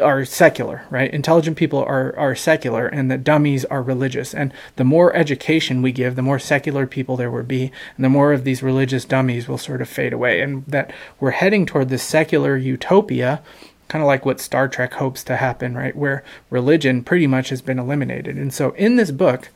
[0.00, 1.12] are secular, right?
[1.12, 4.34] Intelligent people are, are secular and the dummies are religious.
[4.34, 8.08] And the more education we give, the more secular people there will be, and the
[8.08, 10.40] more of these religious dummies will sort of fade away.
[10.40, 13.42] And that we're heading toward this secular utopia,
[13.88, 15.96] kind of like what Star Trek hopes to happen, right?
[15.96, 18.36] Where religion pretty much has been eliminated.
[18.36, 19.50] And so in this book,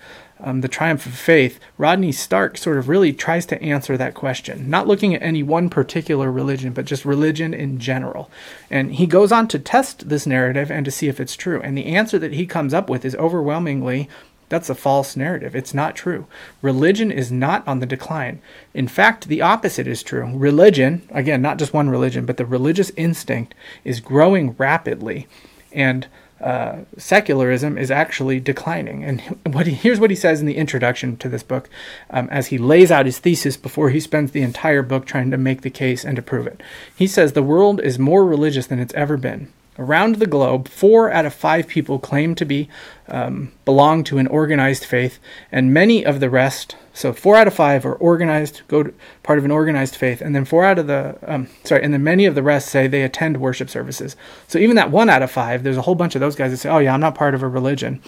[0.45, 4.71] um, The Triumph of Faith, Rodney Stark sort of really tries to answer that question,
[4.71, 8.31] not looking at any one particular religion, but just religion in general.
[8.71, 11.61] And he goes on to test this narrative and to see if it's true.
[11.63, 14.09] And the answer that he comes up with is overwhelmingly
[14.49, 15.57] that's a false narrative.
[15.57, 16.27] It's not true.
[16.61, 18.41] Religion is not on the decline.
[18.75, 20.31] In fact, the opposite is true.
[20.37, 25.27] Religion, again, not just one religion, but the religious instinct is growing rapidly.
[25.73, 26.07] And
[26.41, 29.05] uh, secularism is actually declining.
[29.05, 29.21] And
[29.55, 31.69] what he, here's what he says in the introduction to this book
[32.11, 35.39] um, as he lays out his thesis before he spends the entire book trying to
[35.39, 36.63] make the case and to prove it.
[36.95, 39.53] He says the world is more religious than it's ever been.
[39.77, 42.69] Around the globe, four out of five people claim to be
[43.09, 45.19] um, belong to an organized faith,
[45.51, 46.77] and many of the rest.
[46.93, 48.95] So four out of five are organized, go to,
[49.25, 52.05] part of an organized faith, and then four out of the um, sorry, and then
[52.05, 54.15] many of the rest say they attend worship services.
[54.47, 56.59] So even that one out of five, there's a whole bunch of those guys that
[56.59, 58.01] say, "Oh yeah, I'm not part of a religion."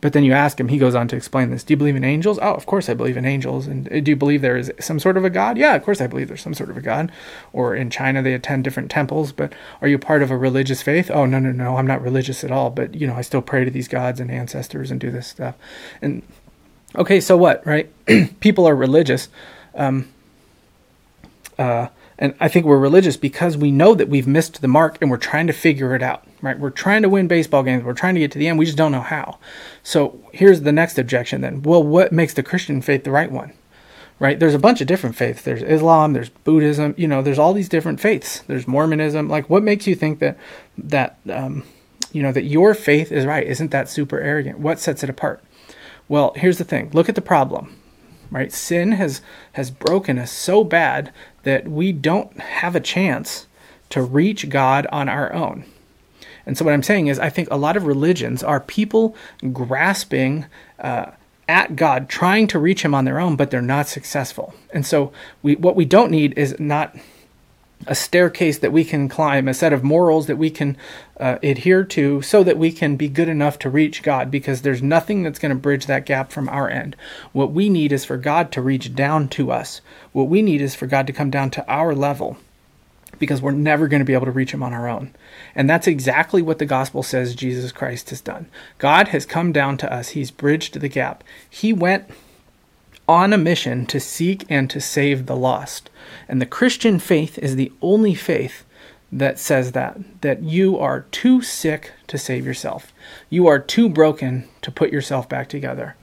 [0.00, 1.64] But then you ask him, he goes on to explain this.
[1.64, 2.38] Do you believe in angels?
[2.40, 3.66] Oh, of course I believe in angels.
[3.66, 5.58] And uh, do you believe there is some sort of a God?
[5.58, 7.10] Yeah, of course I believe there's some sort of a God.
[7.52, 9.32] Or in China, they attend different temples.
[9.32, 11.10] But are you part of a religious faith?
[11.10, 12.70] Oh, no, no, no, I'm not religious at all.
[12.70, 15.56] But, you know, I still pray to these gods and ancestors and do this stuff.
[16.00, 16.22] And
[16.94, 17.90] okay, so what, right?
[18.40, 19.28] People are religious.
[19.74, 20.08] Um,
[21.58, 21.88] uh,
[22.18, 25.16] and I think we're religious because we know that we've missed the mark and we're
[25.16, 26.58] trying to figure it out, right?
[26.58, 27.84] We're trying to win baseball games.
[27.84, 28.58] We're trying to get to the end.
[28.58, 29.38] We just don't know how.
[29.82, 31.62] So here's the next objection then.
[31.62, 33.52] Well, what makes the Christian faith the right one?
[34.20, 34.38] Right?
[34.40, 35.42] There's a bunch of different faiths.
[35.42, 38.40] There's Islam, there's Buddhism, you know, there's all these different faiths.
[38.40, 39.28] There's Mormonism.
[39.28, 40.36] Like what makes you think that
[40.76, 41.64] that um,
[42.10, 43.46] you know that your faith is right?
[43.46, 44.58] Isn't that super arrogant?
[44.58, 45.44] What sets it apart?
[46.08, 46.90] Well, here's the thing.
[46.92, 47.78] Look at the problem
[48.30, 48.52] right?
[48.52, 49.20] Sin has
[49.52, 51.12] has broken us so bad
[51.42, 53.46] that we don't have a chance
[53.90, 55.64] to reach God on our own.
[56.48, 59.14] And so what I'm saying is I think a lot of religions are people
[59.52, 60.46] grasping
[60.78, 61.10] uh,
[61.46, 64.54] at God, trying to reach Him on their own, but they're not successful.
[64.72, 66.96] And so we what we don't need is not
[67.86, 70.76] a staircase that we can climb, a set of morals that we can
[71.20, 74.82] uh, adhere to so that we can be good enough to reach God because there's
[74.82, 76.96] nothing that's going to bridge that gap from our end.
[77.32, 79.82] What we need is for God to reach down to us.
[80.12, 82.38] What we need is for God to come down to our level
[83.18, 85.14] because we're never going to be able to reach him on our own.
[85.54, 88.46] And that's exactly what the gospel says Jesus Christ has done.
[88.78, 90.10] God has come down to us.
[90.10, 91.24] He's bridged the gap.
[91.48, 92.08] He went
[93.08, 95.90] on a mission to seek and to save the lost.
[96.28, 98.64] And the Christian faith is the only faith
[99.10, 102.92] that says that that you are too sick to save yourself.
[103.30, 105.96] You are too broken to put yourself back together.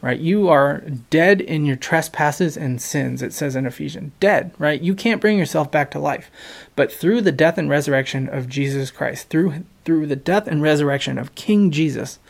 [0.00, 0.20] Right?
[0.20, 4.12] You are dead in your trespasses and sins, it says in Ephesians.
[4.20, 4.80] Dead, right?
[4.80, 6.30] You can't bring yourself back to life.
[6.76, 11.18] But through the death and resurrection of Jesus Christ, through through the death and resurrection
[11.18, 12.20] of King Jesus,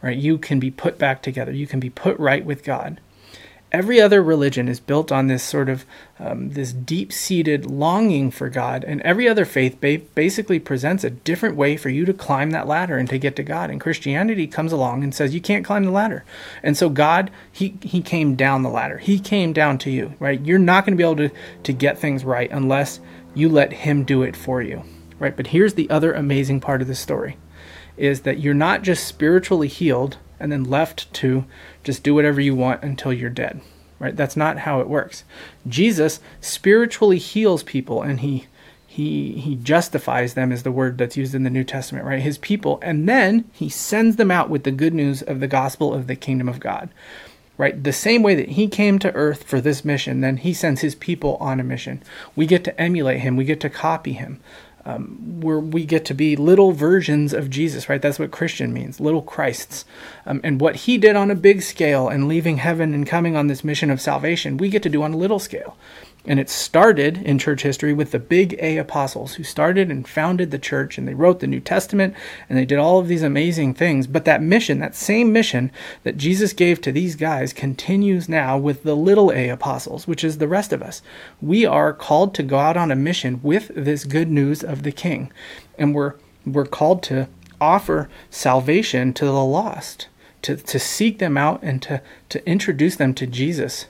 [0.00, 1.52] right, you can be put back together.
[1.52, 3.00] You can be put right with God
[3.72, 5.84] every other religion is built on this sort of
[6.18, 11.56] um, this deep-seated longing for god and every other faith ba- basically presents a different
[11.56, 13.70] way for you to climb that ladder and to get to god.
[13.70, 16.24] And christianity comes along and says you can't climb the ladder.
[16.62, 18.98] And so god he he came down the ladder.
[18.98, 20.40] He came down to you right?
[20.40, 23.00] You're not going to be able to to get things right unless
[23.34, 24.82] you let him do it for you
[25.18, 25.36] right?
[25.36, 27.36] But here's the other amazing part of the story
[27.96, 31.44] is that you're not just spiritually healed and then left to
[31.84, 33.60] just do whatever you want until you're dead.
[33.98, 34.16] Right?
[34.16, 35.24] That's not how it works.
[35.68, 38.46] Jesus spiritually heals people and he
[38.86, 42.20] he he justifies them is the word that's used in the New Testament, right?
[42.20, 45.94] His people and then he sends them out with the good news of the gospel
[45.94, 46.88] of the kingdom of God.
[47.58, 47.84] Right?
[47.84, 50.94] The same way that he came to earth for this mission, then he sends his
[50.94, 52.02] people on a mission.
[52.34, 54.40] We get to emulate him, we get to copy him
[54.84, 58.00] um, where we get to be little versions of Jesus, right?
[58.00, 59.84] That's what Christian means, little Christs.
[60.26, 63.46] Um, and what he did on a big scale and leaving heaven and coming on
[63.46, 65.76] this mission of salvation, we get to do on a little scale.
[66.26, 70.50] And it started in church history with the big A apostles who started and founded
[70.50, 72.14] the church and they wrote the New Testament
[72.48, 74.06] and they did all of these amazing things.
[74.06, 78.82] But that mission, that same mission that Jesus gave to these guys, continues now with
[78.82, 81.00] the little A apostles, which is the rest of us.
[81.40, 84.92] We are called to go out on a mission with this good news of the
[84.92, 85.32] King.
[85.78, 87.28] And we're, we're called to
[87.60, 90.08] offer salvation to the lost,
[90.42, 93.86] to, to seek them out and to, to introduce them to Jesus.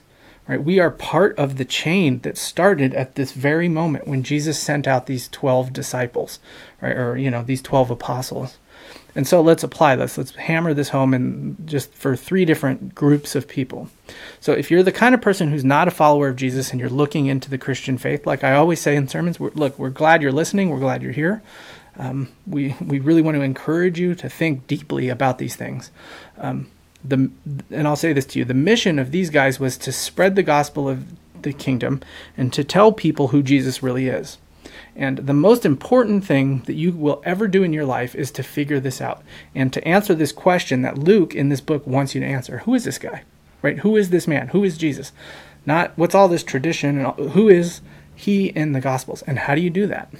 [0.51, 0.61] Right?
[0.61, 4.85] We are part of the chain that started at this very moment when Jesus sent
[4.85, 6.39] out these 12 disciples,
[6.81, 6.97] right?
[6.97, 8.57] Or, you know, these 12 apostles.
[9.15, 10.17] And so let's apply this.
[10.17, 13.87] Let's hammer this home and just for three different groups of people.
[14.41, 16.89] So if you're the kind of person who's not a follower of Jesus and you're
[16.89, 20.21] looking into the Christian faith, like I always say in sermons, we're, look, we're glad
[20.21, 20.69] you're listening.
[20.69, 21.41] We're glad you're here.
[21.95, 25.91] Um, we we really want to encourage you to think deeply about these things.
[26.37, 26.69] Um,
[27.03, 27.31] the
[27.69, 30.43] and I'll say this to you, the mission of these guys was to spread the
[30.43, 31.05] gospel of
[31.41, 32.01] the kingdom
[32.37, 34.37] and to tell people who Jesus really is.
[34.95, 38.43] And the most important thing that you will ever do in your life is to
[38.43, 39.23] figure this out
[39.55, 42.59] and to answer this question that Luke in this book wants you to answer.
[42.59, 43.23] Who is this guy?
[43.61, 43.79] Right?
[43.79, 44.49] Who is this man?
[44.49, 45.11] Who is Jesus?
[45.65, 47.81] Not what's all this tradition and all, who is
[48.15, 50.13] he in the gospels and how do you do that?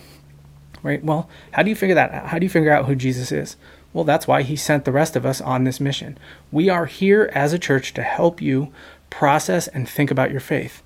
[0.84, 1.04] Right?
[1.04, 2.28] Well, how do you figure that out?
[2.28, 3.58] How do you figure out who Jesus is?
[3.94, 6.18] Well, that's why he sent the rest of us on this mission.
[6.52, 8.72] We are here as a church to help you
[9.10, 10.82] process and think about your faith.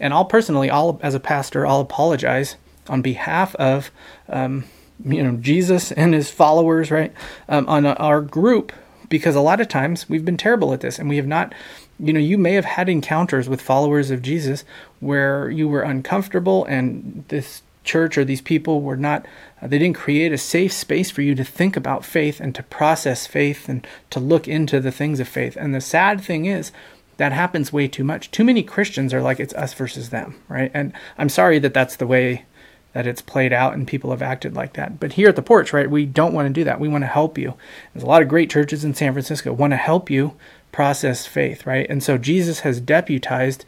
[0.00, 2.56] And I'll personally, I'll as a pastor, I'll apologize
[2.88, 3.90] on behalf of
[4.28, 4.64] um,
[5.04, 7.12] you know Jesus and his followers, right,
[7.48, 8.72] um, on our group,
[9.08, 11.54] because a lot of times we've been terrible at this, and we have not.
[12.00, 14.64] You know, you may have had encounters with followers of Jesus
[15.00, 19.26] where you were uncomfortable, and this church or these people were not
[19.60, 22.62] uh, they didn't create a safe space for you to think about faith and to
[22.62, 25.56] process faith and to look into the things of faith.
[25.56, 26.70] And the sad thing is
[27.16, 28.30] that happens way too much.
[28.30, 30.70] Too many christians are like it's us versus them right?
[30.74, 32.44] And i'm sorry that that's the way
[32.92, 34.98] that it's played out and people have acted like that.
[34.98, 36.80] But here at the porch right we don't want to do that.
[36.80, 37.54] We want to help you.
[37.92, 40.34] There's a lot of great churches in san francisco want to help you
[40.72, 41.88] process faith right?
[41.88, 43.64] And so jesus has deputized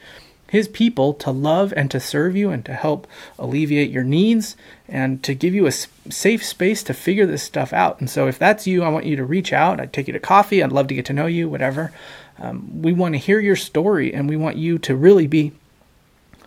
[0.51, 3.07] his people to love and to serve you and to help
[3.39, 4.57] alleviate your needs
[4.89, 8.01] and to give you a safe space to figure this stuff out.
[8.01, 9.79] And so, if that's you, I want you to reach out.
[9.79, 10.61] I'd take you to coffee.
[10.61, 11.93] I'd love to get to know you, whatever.
[12.37, 15.53] Um, we want to hear your story and we want you to really be,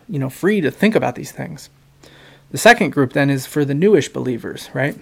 [0.09, 1.69] you know, free to think about these things.
[2.51, 4.97] The second group then is for the newish believers, right?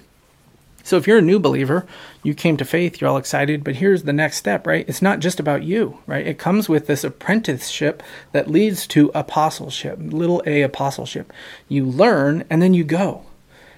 [0.84, 1.86] So if you're a new believer,
[2.23, 4.86] you came to faith, you're all excited, but here's the next step, right?
[4.88, 6.25] It's not just about you, right?
[6.25, 11.32] It comes with this apprenticeship that leads to apostleship, little a apostleship.
[11.67, 13.23] You learn and then you go.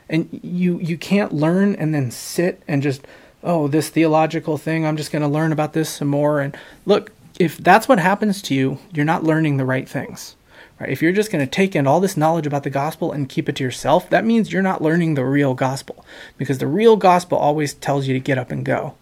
[0.09, 3.05] And you you can't learn and then sit and just
[3.43, 7.11] oh, this theological thing, I'm just going to learn about this some more and look,
[7.39, 10.35] if that's what happens to you, you're not learning the right things.
[10.79, 10.89] Right?
[10.89, 13.47] If you're just going to take in all this knowledge about the gospel and keep
[13.47, 16.05] it to yourself, that means you're not learning the real gospel
[16.37, 18.95] because the real gospel always tells you to get up and go.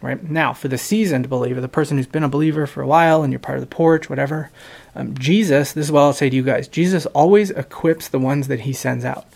[0.00, 0.22] Right?
[0.22, 3.32] Now, for the seasoned believer, the person who's been a believer for a while and
[3.32, 4.50] you're part of the porch, whatever,
[4.94, 8.48] um, Jesus, this is what I'll say to you guys Jesus always equips the ones
[8.48, 9.26] that he sends out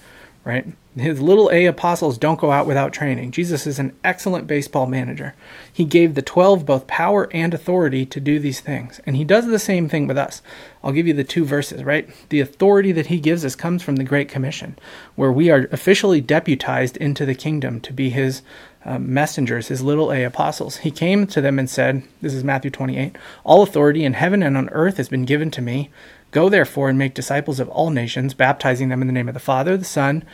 [0.45, 0.67] right?
[0.97, 3.33] His little A apostles don't go out without training.
[3.33, 5.35] Jesus is an excellent baseball manager.
[5.73, 9.01] He gave the 12 both power and authority to do these things.
[9.05, 10.41] And he does the same thing with us.
[10.85, 12.09] I'll give you the two verses, right?
[12.29, 14.79] The authority that he gives us comes from the Great Commission,
[15.17, 18.43] where we are officially deputized into the kingdom to be his
[18.85, 20.77] um, messengers, his little a apostles.
[20.79, 24.57] He came to them and said, This is Matthew 28 All authority in heaven and
[24.57, 25.91] on earth has been given to me.
[26.31, 29.41] Go therefore and make disciples of all nations, baptizing them in the name of the
[29.41, 30.25] Father, the Son,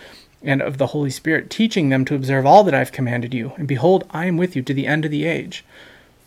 [0.42, 3.52] and of the Holy Spirit, teaching them to observe all that I have commanded you.
[3.56, 5.64] And behold, I am with you to the end of the age.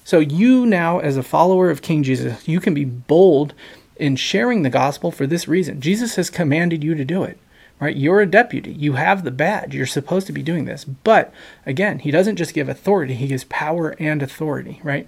[0.03, 3.53] So you now, as a follower of King Jesus, you can be bold
[3.95, 5.81] in sharing the gospel for this reason.
[5.81, 7.37] Jesus has commanded you to do it.
[7.79, 7.95] Right?
[7.95, 8.71] You're a deputy.
[8.71, 9.75] You have the badge.
[9.75, 10.85] You're supposed to be doing this.
[10.85, 11.33] But
[11.65, 15.05] again, he doesn't just give authority, he gives power and authority, right?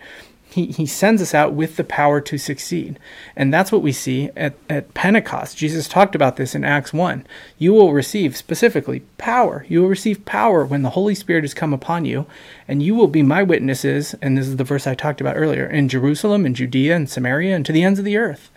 [0.56, 2.98] He, he sends us out with the power to succeed.
[3.36, 5.58] And that's what we see at, at Pentecost.
[5.58, 7.28] Jesus talked about this in Acts 1.
[7.58, 9.66] You will receive specifically power.
[9.68, 12.26] You will receive power when the Holy Spirit has come upon you,
[12.70, 14.16] and you will be my witnesses.
[14.22, 17.54] And this is the verse I talked about earlier in Jerusalem, and Judea, and Samaria,
[17.54, 18.50] and to the ends of the earth.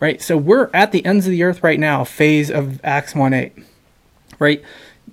[0.00, 0.20] Right?
[0.20, 3.52] So we're at the ends of the earth right now, phase of Acts 1 8.
[4.40, 4.64] Right?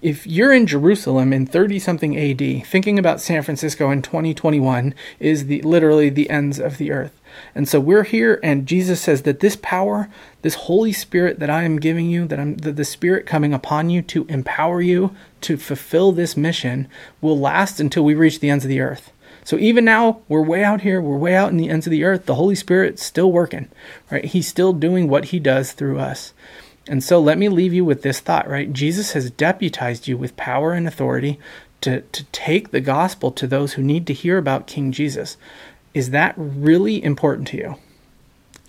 [0.03, 5.45] If you're in Jerusalem in 30 something AD, thinking about San Francisco in 2021 is
[5.45, 7.19] the literally the ends of the earth.
[7.55, 10.09] And so we're here and Jesus says that this power,
[10.41, 13.89] this Holy Spirit that I am giving you, that I'm the, the Spirit coming upon
[13.89, 16.89] you to empower you to fulfill this mission
[17.21, 19.11] will last until we reach the ends of the earth.
[19.45, 22.03] So even now, we're way out here, we're way out in the ends of the
[22.03, 22.25] earth.
[22.25, 23.69] The Holy Spirit's still working,
[24.09, 24.23] right?
[24.23, 26.33] He's still doing what he does through us.
[26.87, 28.71] And so let me leave you with this thought, right?
[28.71, 31.39] Jesus has deputized you with power and authority
[31.81, 35.37] to, to take the gospel to those who need to hear about King Jesus.
[35.93, 37.75] Is that really important to you?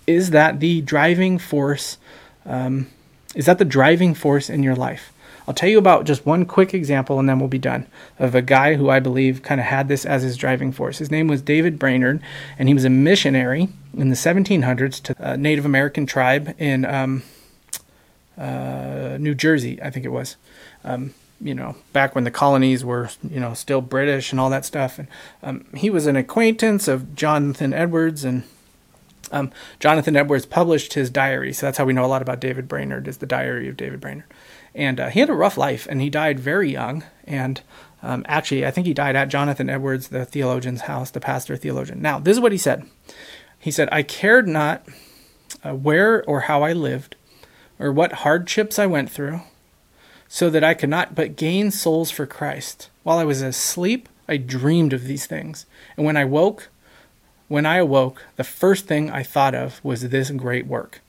[0.07, 1.97] Is that the driving force?
[2.45, 2.87] Um,
[3.33, 5.11] is that the driving force in your life?
[5.47, 7.85] I'll tell you about just one quick example and then we'll be done
[8.17, 10.97] of a guy who I believe kind of had this as his driving force.
[10.97, 12.21] His name was David Brainerd,
[12.57, 17.23] and he was a missionary in the 1700s to a Native American tribe in um,
[18.37, 20.37] uh, New Jersey, I think it was.
[20.83, 24.65] Um, you know, back when the colonies were, you know, still British and all that
[24.65, 24.97] stuff.
[24.97, 25.07] And
[25.43, 28.43] um, he was an acquaintance of Jonathan Edwards, and
[29.31, 31.51] um, Jonathan Edwards published his diary.
[31.51, 33.99] So that's how we know a lot about David Brainerd is the diary of David
[33.99, 34.25] Brainerd.
[34.73, 37.03] And uh, he had a rough life, and he died very young.
[37.25, 37.61] And
[38.01, 42.01] um, actually, I think he died at Jonathan Edwards, the theologian's house, the pastor theologian.
[42.01, 42.85] Now, this is what he said.
[43.59, 44.85] He said, "I cared not
[45.63, 47.09] uh, where or how I liv."
[47.79, 49.41] Or what hardships I went through,
[50.27, 52.89] so that I could not but gain souls for Christ.
[53.03, 55.65] While I was asleep, I dreamed of these things.
[55.95, 56.69] And when I woke,
[57.47, 61.01] when I awoke, the first thing I thought of was this great work.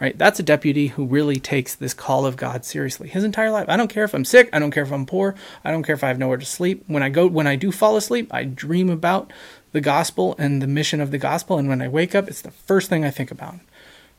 [0.00, 0.16] Right?
[0.16, 3.08] That's a deputy who really takes this call of God seriously.
[3.08, 3.66] His entire life.
[3.68, 5.34] I don't care if I'm sick, I don't care if I'm poor,
[5.64, 6.84] I don't care if I have nowhere to sleep.
[6.86, 9.32] When I go when I do fall asleep, I dream about
[9.72, 12.50] the gospel and the mission of the gospel and when I wake up, it's the
[12.50, 13.54] first thing I think about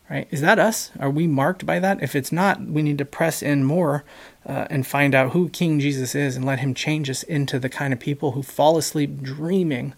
[0.10, 0.28] right?
[0.32, 0.92] Is that us?
[1.00, 2.02] Are we marked by that?
[2.02, 4.04] If it's not, we need to press in more
[4.46, 7.70] uh, and find out who King Jesus is and let him change us into the
[7.70, 9.94] kind of people who fall asleep dreaming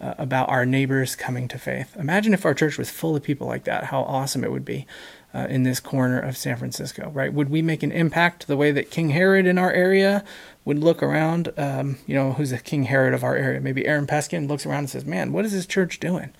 [0.00, 1.96] uh, about our neighbors coming to faith.
[1.96, 4.86] Imagine if our church was full of people like that, how awesome it would be.
[5.34, 7.32] Uh, in this corner of San Francisco, right?
[7.32, 10.26] Would we make an impact the way that King Herod in our area
[10.66, 11.50] would look around?
[11.56, 13.58] Um, you know, who's the King Herod of our area?
[13.58, 16.34] Maybe Aaron Peskin looks around and says, "Man, what is this church doing?"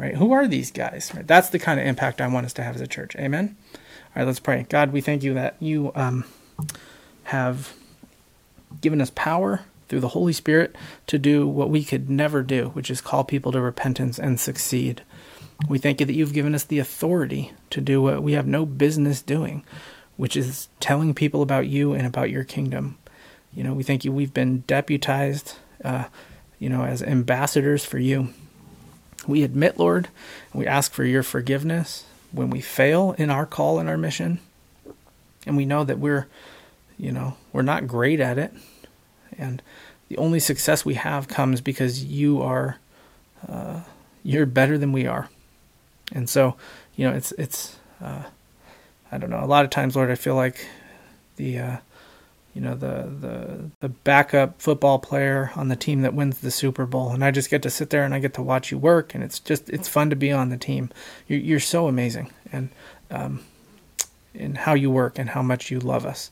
[0.00, 0.16] Right?
[0.16, 1.12] Who are these guys?
[1.14, 1.26] Right?
[1.26, 3.14] That's the kind of impact I want us to have as a church.
[3.16, 3.54] Amen.
[3.74, 3.80] All
[4.16, 4.64] right, let's pray.
[4.66, 6.24] God, we thank you that you um,
[7.24, 7.74] have
[8.80, 10.74] given us power through the Holy Spirit
[11.06, 15.02] to do what we could never do, which is call people to repentance and succeed.
[15.68, 18.64] We thank you that you've given us the authority to do what we have no
[18.64, 19.64] business doing,
[20.16, 22.96] which is telling people about you and about your kingdom.
[23.52, 26.04] You know, we thank you we've been deputized, uh,
[26.58, 28.30] you know, as ambassadors for you.
[29.26, 30.08] We admit, Lord,
[30.52, 34.38] we ask for your forgiveness when we fail in our call and our mission.
[35.46, 36.26] And we know that we're,
[36.98, 38.52] you know, we're not great at it.
[39.38, 39.62] And
[40.08, 42.78] the only success we have comes because you are,
[43.48, 43.80] uh,
[44.22, 45.28] you're better than we are.
[46.12, 46.56] And so,
[46.96, 48.24] you know, it's it's uh,
[49.12, 49.42] I don't know.
[49.42, 50.66] A lot of times, Lord, I feel like
[51.36, 51.76] the uh,
[52.54, 56.86] you know the the the backup football player on the team that wins the Super
[56.86, 59.14] Bowl, and I just get to sit there and I get to watch you work,
[59.14, 60.90] and it's just it's fun to be on the team.
[61.28, 62.70] You're, you're so amazing, and
[63.10, 63.44] um,
[64.34, 66.30] in how you work and how much you love us.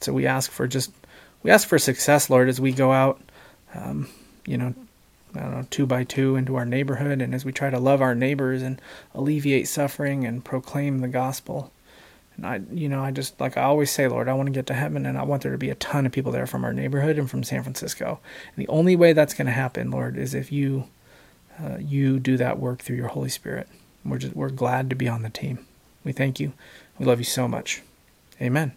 [0.00, 0.92] So we ask for just
[1.42, 3.20] we ask for success, Lord, as we go out.
[3.74, 4.08] Um,
[4.46, 4.74] you know,
[5.34, 8.02] I don't know, two by two into our neighborhood, and as we try to love
[8.02, 8.80] our neighbors and
[9.14, 11.72] alleviate suffering and proclaim the gospel.
[12.36, 14.66] And I, you know, I just like I always say, Lord, I want to get
[14.66, 16.72] to heaven, and I want there to be a ton of people there from our
[16.72, 18.20] neighborhood and from San Francisco.
[18.54, 20.88] And the only way that's going to happen, Lord, is if you,
[21.62, 23.68] uh, you do that work through your Holy Spirit.
[24.04, 25.66] We're just we're glad to be on the team.
[26.04, 26.52] We thank you.
[26.98, 27.82] We love you so much.
[28.40, 28.72] Amen.